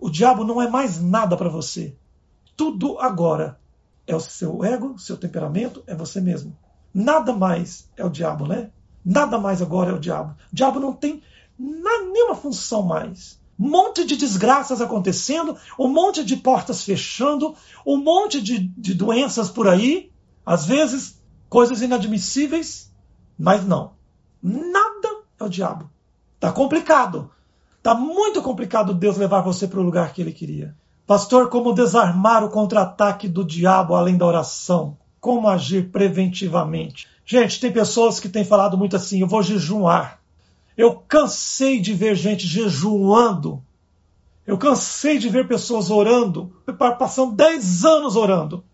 [0.00, 1.94] O diabo não é mais nada para você.
[2.56, 3.58] Tudo agora
[4.06, 6.56] é o seu ego, seu temperamento, é você mesmo.
[6.92, 8.70] Nada mais é o diabo, né?
[9.04, 10.34] Nada mais agora é o diabo.
[10.52, 11.22] O diabo não tem
[11.58, 13.39] nenhuma função mais.
[13.60, 17.54] Um monte de desgraças acontecendo, um monte de portas fechando,
[17.86, 20.10] um monte de, de doenças por aí,
[20.46, 22.90] às vezes coisas inadmissíveis,
[23.38, 23.92] mas não.
[24.42, 25.90] Nada é o diabo.
[26.38, 27.30] Tá complicado.
[27.82, 30.74] Tá muito complicado Deus levar você para o lugar que ele queria.
[31.06, 34.96] Pastor, como desarmar o contra-ataque do diabo além da oração?
[35.20, 37.08] Como agir preventivamente?
[37.26, 40.19] Gente, tem pessoas que têm falado muito assim: eu vou jejuar.
[40.80, 43.62] Eu cansei de ver gente jejuando.
[44.46, 46.56] Eu cansei de ver pessoas orando,
[46.98, 48.64] passando 10 anos orando.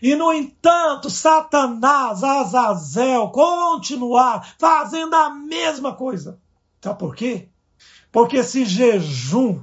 [0.00, 6.40] E, no entanto, Satanás, Azazel, continuar fazendo a mesma coisa.
[6.80, 7.50] Sabe por quê?
[8.10, 9.62] Porque se jejum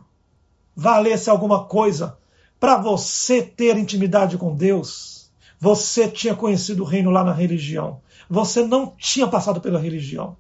[0.75, 2.19] valesse alguma coisa
[2.59, 7.99] para você ter intimidade com Deus, você tinha conhecido o reino lá na religião.
[8.29, 10.37] Você não tinha passado pela religião.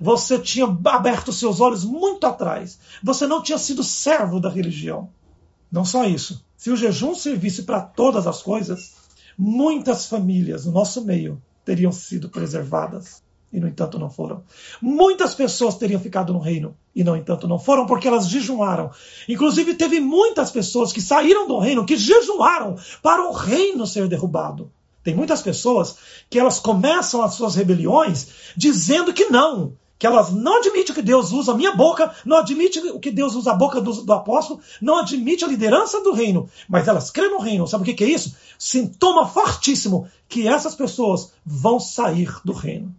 [0.00, 2.78] Você tinha aberto seus olhos muito atrás.
[3.02, 5.10] Você não tinha sido servo da religião.
[5.70, 6.44] Não só isso.
[6.56, 8.92] Se o jejum servisse para todas as coisas,
[9.36, 13.22] muitas famílias no nosso meio teriam sido preservadas
[13.52, 14.42] e, no entanto, não foram.
[14.80, 18.90] Muitas pessoas teriam ficado no reino e, no entanto, não foram porque elas jejuaram.
[19.28, 24.72] Inclusive, teve muitas pessoas que saíram do reino que jejuaram para o reino ser derrubado.
[25.02, 25.96] Tem muitas pessoas
[26.30, 31.30] que elas começam as suas rebeliões dizendo que não, que elas não admitem que Deus
[31.30, 34.98] usa a minha boca, não admitem que Deus usa a boca do, do apóstolo, não
[34.98, 37.68] admite a liderança do reino, mas elas creem no reino.
[37.68, 38.34] Sabe o que, que é isso?
[38.58, 42.92] Sintoma fortíssimo que essas pessoas vão sair do reino.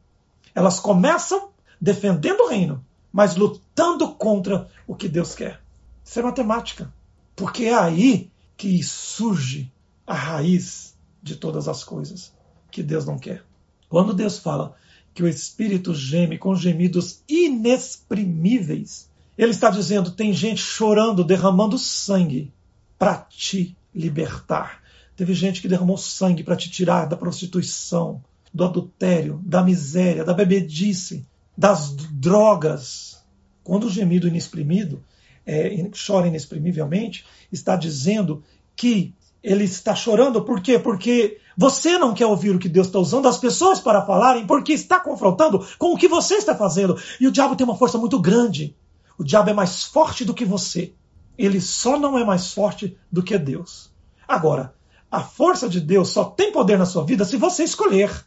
[0.56, 1.49] Elas começam
[1.82, 2.82] defendendo o reino,
[3.12, 5.60] mas lutando contra o que Deus quer.
[6.06, 6.89] Isso é matemática,
[7.36, 9.70] porque é aí que surge
[10.08, 12.32] a raiz de todas as coisas
[12.72, 13.43] que Deus não quer.
[13.89, 14.74] Quando Deus fala
[15.14, 22.51] que o Espírito geme com gemidos inexprimíveis, ele está dizendo: tem gente chorando, derramando sangue
[22.97, 24.82] para te libertar.
[25.16, 30.34] Teve gente que derramou sangue para te tirar da prostituição, do adultério, da miséria, da
[30.34, 31.26] bebedice,
[31.57, 33.24] das drogas.
[33.64, 35.03] Quando o gemido inexprimido
[35.45, 38.43] é, chora inexprimivelmente, está dizendo
[38.76, 40.80] que ele está chorando, por quê?
[40.80, 44.74] Porque você não quer ouvir o que Deus está usando as pessoas para falarem, porque
[44.74, 46.97] está confrontando com o que você está fazendo.
[47.20, 48.76] E o diabo tem uma força muito grande.
[49.18, 50.93] O diabo é mais forte do que você.
[51.38, 53.91] Ele só não é mais forte do que Deus.
[54.28, 54.74] Agora,
[55.12, 58.26] a força de Deus só tem poder na sua vida se você escolher.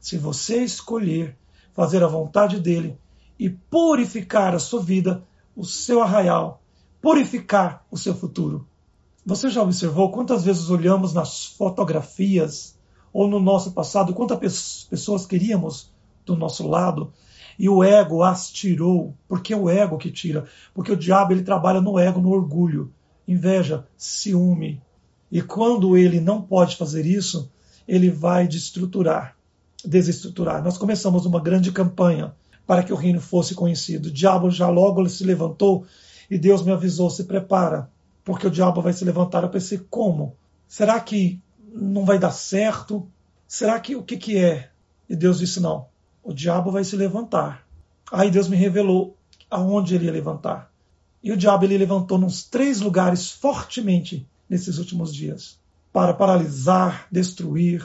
[0.00, 1.36] Se você escolher
[1.74, 2.98] fazer a vontade dele
[3.38, 5.22] e purificar a sua vida,
[5.54, 6.62] o seu arraial,
[7.00, 8.66] purificar o seu futuro.
[9.28, 12.78] Você já observou quantas vezes olhamos nas fotografias
[13.12, 15.92] ou no nosso passado quantas pessoas queríamos
[16.24, 17.12] do nosso lado
[17.58, 19.14] e o ego as tirou?
[19.28, 20.46] Porque é o ego que tira.
[20.72, 22.90] Porque o diabo ele trabalha no ego, no orgulho,
[23.28, 24.80] inveja, ciúme.
[25.30, 27.52] E quando ele não pode fazer isso,
[27.86, 29.36] ele vai destruturar,
[29.84, 30.64] desestruturar.
[30.64, 32.34] Nós começamos uma grande campanha
[32.66, 34.06] para que o reino fosse conhecido.
[34.06, 35.84] O diabo já logo se levantou
[36.30, 37.90] e Deus me avisou: se prepara,
[38.28, 39.42] porque o diabo vai se levantar.
[39.42, 40.36] Eu pensei, como?
[40.66, 41.40] Será que
[41.72, 43.08] não vai dar certo?
[43.46, 44.68] Será que o que, que é?
[45.08, 45.86] E Deus disse, não,
[46.22, 47.66] o diabo vai se levantar.
[48.12, 49.16] Aí Deus me revelou
[49.50, 50.70] aonde ele ia levantar.
[51.22, 55.58] E o diabo ele levantou nos três lugares fortemente nesses últimos dias
[55.90, 57.82] para paralisar, destruir,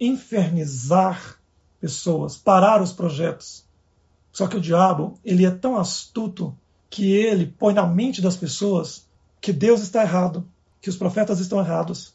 [0.00, 1.38] infernizar
[1.78, 3.66] pessoas, parar os projetos.
[4.32, 6.56] Só que o diabo, ele é tão astuto
[6.88, 9.11] que ele põe na mente das pessoas
[9.42, 10.48] que Deus está errado,
[10.80, 12.14] que os profetas estão errados.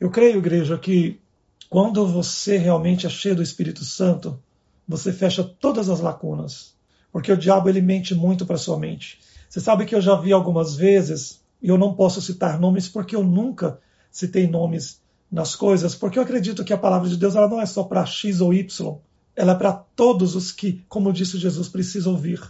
[0.00, 1.20] Eu creio, igreja, que
[1.68, 4.42] quando você realmente é cheio do Espírito Santo,
[4.88, 6.74] você fecha todas as lacunas,
[7.12, 9.20] porque o diabo ele mente muito para sua mente.
[9.48, 13.14] Você sabe que eu já vi algumas vezes, e eu não posso citar nomes porque
[13.14, 13.78] eu nunca
[14.10, 14.98] citei nomes
[15.30, 18.06] nas coisas, porque eu acredito que a palavra de Deus ela não é só para
[18.06, 18.96] X ou Y,
[19.36, 22.42] ela é para todos os que, como disse Jesus, precisam ouvir.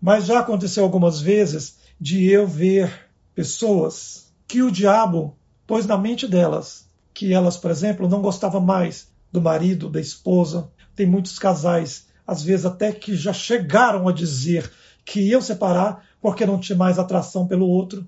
[0.00, 6.26] Mas já aconteceu algumas vezes de eu ver pessoas que o diabo pôs na mente
[6.26, 10.70] delas que elas, por exemplo, não gostavam mais do marido, da esposa.
[10.94, 14.70] Tem muitos casais, às vezes até que já chegaram a dizer
[15.04, 18.06] que iam separar porque não tinha mais atração pelo outro.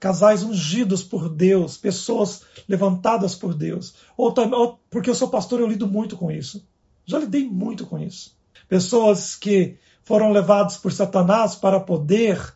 [0.00, 3.94] Casais ungidos por Deus, pessoas levantadas por Deus.
[4.16, 6.66] Ou, ou porque eu sou pastor, eu lido muito com isso.
[7.06, 8.36] Já lidei muito com isso.
[8.68, 12.52] Pessoas que foram levados por Satanás para poder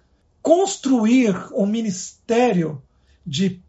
[0.46, 2.80] construir um ministério
[3.26, 3.60] de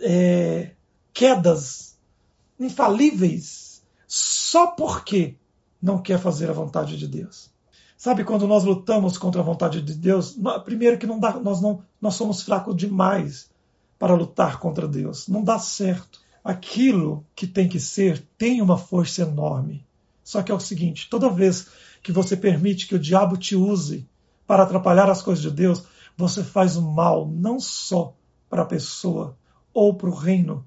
[0.00, 0.72] é,
[1.12, 1.96] quedas
[2.58, 5.36] infalíveis só porque
[5.80, 7.52] não quer fazer a vontade de Deus.
[7.96, 10.36] Sabe quando nós lutamos contra a vontade de Deus?
[10.64, 13.48] Primeiro que não dá, nós não nós somos fracos demais
[13.96, 15.28] para lutar contra Deus.
[15.28, 16.20] Não dá certo.
[16.42, 19.86] Aquilo que tem que ser tem uma força enorme.
[20.24, 21.68] Só que é o seguinte: toda vez
[22.02, 24.04] que você permite que o diabo te use
[24.48, 28.14] para atrapalhar as coisas de Deus, você faz o mal não só
[28.48, 29.36] para a pessoa,
[29.72, 30.66] ou para o reino,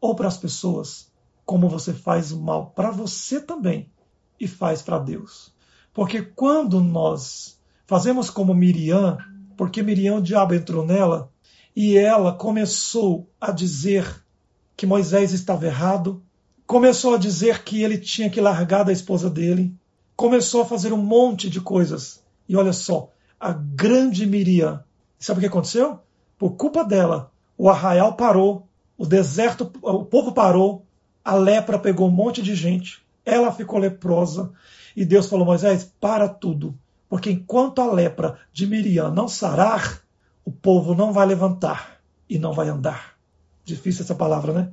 [0.00, 1.10] ou para as pessoas,
[1.44, 3.90] como você faz o mal para você também
[4.38, 5.54] e faz para Deus.
[5.92, 9.18] Porque quando nós fazemos como Miriam,
[9.56, 11.30] porque Miriam, o diabo entrou nela,
[11.74, 14.24] e ela começou a dizer
[14.76, 16.22] que Moisés estava errado,
[16.66, 19.74] começou a dizer que ele tinha que largar da esposa dele,
[20.16, 22.22] começou a fazer um monte de coisas.
[22.48, 24.82] E olha só, a grande Miriam,
[25.18, 26.00] sabe o que aconteceu?
[26.38, 28.66] Por culpa dela, o arraial parou,
[28.98, 30.84] o deserto, o povo parou,
[31.24, 34.52] a lepra pegou um monte de gente, ela ficou leprosa,
[34.94, 40.02] e Deus falou: Moisés, para tudo, porque enquanto a lepra de Miriam não sarar,
[40.44, 43.16] o povo não vai levantar e não vai andar.
[43.64, 44.72] Difícil essa palavra, né?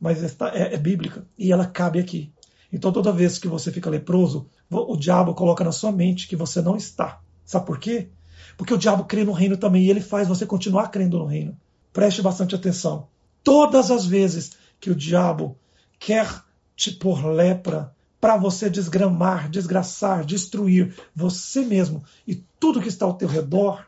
[0.00, 2.32] Mas esta é, é bíblica e ela cabe aqui.
[2.72, 6.60] Então, toda vez que você fica leproso, o diabo coloca na sua mente que você
[6.60, 7.20] não está.
[7.44, 8.10] Sabe por quê?
[8.56, 11.56] Porque o diabo crê no reino também e ele faz você continuar crendo no reino.
[11.92, 13.08] Preste bastante atenção.
[13.42, 15.56] Todas as vezes que o diabo
[15.98, 16.42] quer
[16.76, 23.14] te pôr lepra para você desgramar, desgraçar, destruir você mesmo e tudo que está ao
[23.14, 23.86] teu redor,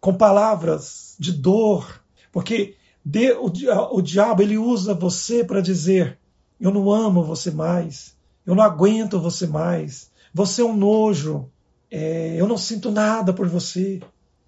[0.00, 2.02] com palavras de dor,
[2.32, 3.50] porque de, o,
[3.92, 6.18] o diabo ele usa você para dizer:
[6.60, 11.50] eu não amo você mais, eu não aguento você mais, você é um nojo,
[11.90, 14.00] é, eu não sinto nada por você,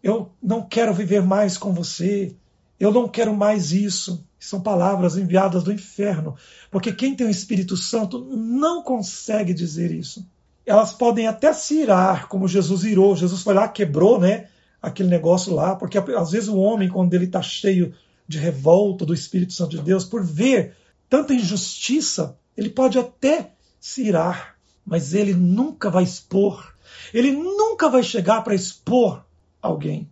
[0.03, 2.34] eu não quero viver mais com você,
[2.78, 4.26] eu não quero mais isso.
[4.38, 6.34] São palavras enviadas do inferno,
[6.70, 10.26] porque quem tem o Espírito Santo não consegue dizer isso.
[10.66, 13.14] Elas podem até se irar, como Jesus irou.
[13.14, 14.49] Jesus foi lá, quebrou, né?
[14.82, 17.95] aquele negócio lá, porque às vezes o homem, quando ele está cheio
[18.26, 20.74] de revolta do Espírito Santo de Deus, por ver
[21.09, 26.72] tanta injustiça, ele pode até se irar, mas ele nunca vai expor,
[27.13, 29.25] ele nunca vai chegar para expor
[29.61, 30.09] alguém,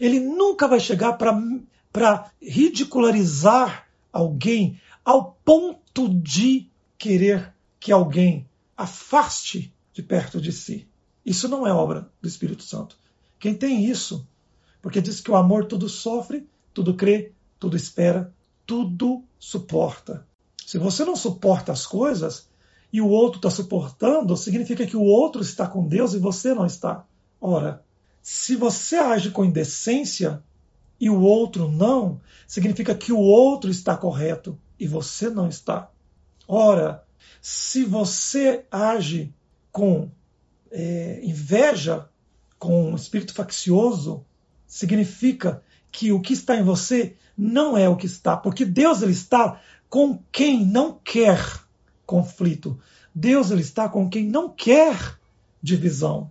[0.00, 10.02] ele nunca vai chegar para ridicularizar alguém ao ponto de querer que alguém afaste de
[10.02, 10.88] perto de si.
[11.24, 12.96] Isso não é obra do Espírito Santo.
[13.38, 14.26] Quem tem isso?
[14.82, 18.32] Porque diz que o amor tudo sofre, tudo crê, tudo espera,
[18.66, 20.26] tudo suporta.
[20.66, 22.48] Se você não suporta as coisas
[22.94, 26.64] e o outro está suportando, significa que o outro está com Deus e você não
[26.64, 27.04] está.
[27.40, 27.82] Ora,
[28.22, 30.40] se você age com indecência
[31.00, 35.90] e o outro não, significa que o outro está correto e você não está.
[36.46, 37.02] Ora,
[37.42, 39.34] se você age
[39.72, 40.08] com
[40.70, 42.08] é, inveja
[42.60, 44.24] com um espírito faccioso,
[44.68, 49.10] significa que o que está em você não é o que está, porque Deus ele
[49.10, 51.63] está com quem não quer
[52.06, 52.78] conflito.
[53.14, 55.18] Deus ele está com quem não quer
[55.62, 56.30] divisão.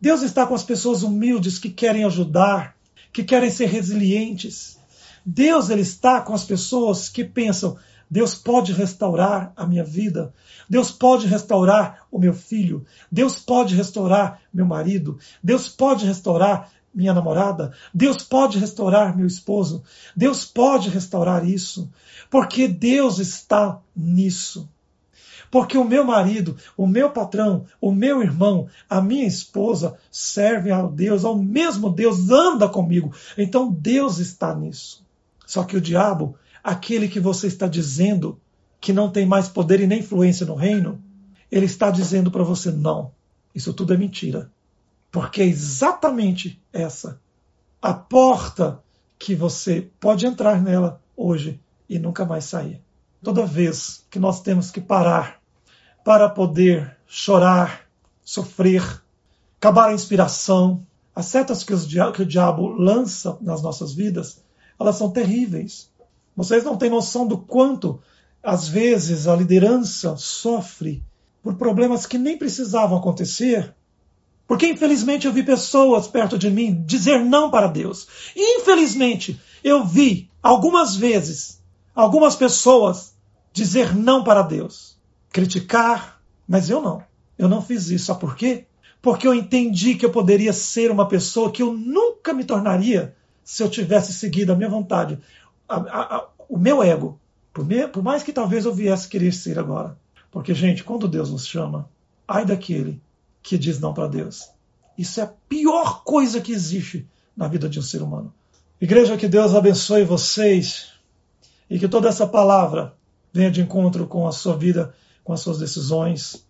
[0.00, 2.76] Deus está com as pessoas humildes que querem ajudar,
[3.12, 4.78] que querem ser resilientes.
[5.24, 7.76] Deus ele está com as pessoas que pensam:
[8.10, 10.34] Deus pode restaurar a minha vida.
[10.68, 12.84] Deus pode restaurar o meu filho.
[13.10, 15.18] Deus pode restaurar meu marido.
[15.42, 17.72] Deus pode restaurar minha namorada.
[17.94, 19.82] Deus pode restaurar meu esposo.
[20.16, 21.90] Deus pode restaurar isso.
[22.30, 24.68] Porque Deus está nisso.
[25.52, 30.90] Porque o meu marido, o meu patrão, o meu irmão, a minha esposa servem ao
[30.90, 33.12] Deus, ao mesmo Deus, anda comigo.
[33.36, 35.04] Então Deus está nisso.
[35.46, 38.40] Só que o diabo aquele que você está dizendo
[38.80, 40.98] que não tem mais poder e nem influência no reino,
[41.50, 43.12] ele está dizendo para você: não,
[43.54, 44.50] isso tudo é mentira.
[45.10, 47.20] Porque é exatamente essa
[47.82, 48.82] a porta
[49.18, 52.80] que você pode entrar nela hoje e nunca mais sair.
[53.22, 55.41] Toda vez que nós temos que parar
[56.04, 57.86] para poder chorar,
[58.24, 59.02] sofrer,
[59.58, 60.84] acabar a inspiração,
[61.14, 61.74] as setas que,
[62.12, 64.42] que o diabo lança nas nossas vidas,
[64.78, 65.90] elas são terríveis.
[66.36, 68.00] Vocês não têm noção do quanto,
[68.42, 71.02] às vezes, a liderança sofre
[71.42, 73.74] por problemas que nem precisavam acontecer.
[74.46, 78.08] Porque, infelizmente, eu vi pessoas perto de mim dizer não para Deus.
[78.34, 81.60] Infelizmente, eu vi, algumas vezes,
[81.94, 83.14] algumas pessoas
[83.52, 84.91] dizer não para Deus.
[85.32, 87.02] Criticar, mas eu não.
[87.38, 88.06] Eu não fiz isso.
[88.06, 88.66] Sabe por quê?
[89.02, 93.60] porque eu entendi que eu poderia ser uma pessoa que eu nunca me tornaria se
[93.60, 95.18] eu tivesse seguido a minha vontade,
[95.68, 97.18] a, a, a, o meu ego,
[97.52, 99.98] por, me, por mais que talvez eu viesse querer ser agora.
[100.30, 101.90] Porque, gente, quando Deus nos chama,
[102.26, 103.02] ai daquele
[103.42, 104.48] que diz não para Deus.
[104.96, 107.06] Isso é a pior coisa que existe
[107.36, 108.32] na vida de um ser humano.
[108.80, 110.92] Igreja, que Deus abençoe vocês
[111.68, 112.94] e que toda essa palavra
[113.32, 114.94] venha de encontro com a sua vida,
[115.24, 116.44] com as suas decisões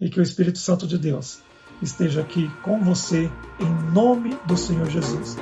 [0.00, 1.40] e que o Espírito Santo de Deus
[1.82, 3.30] esteja aqui com você
[3.60, 5.36] em nome do Senhor Jesus.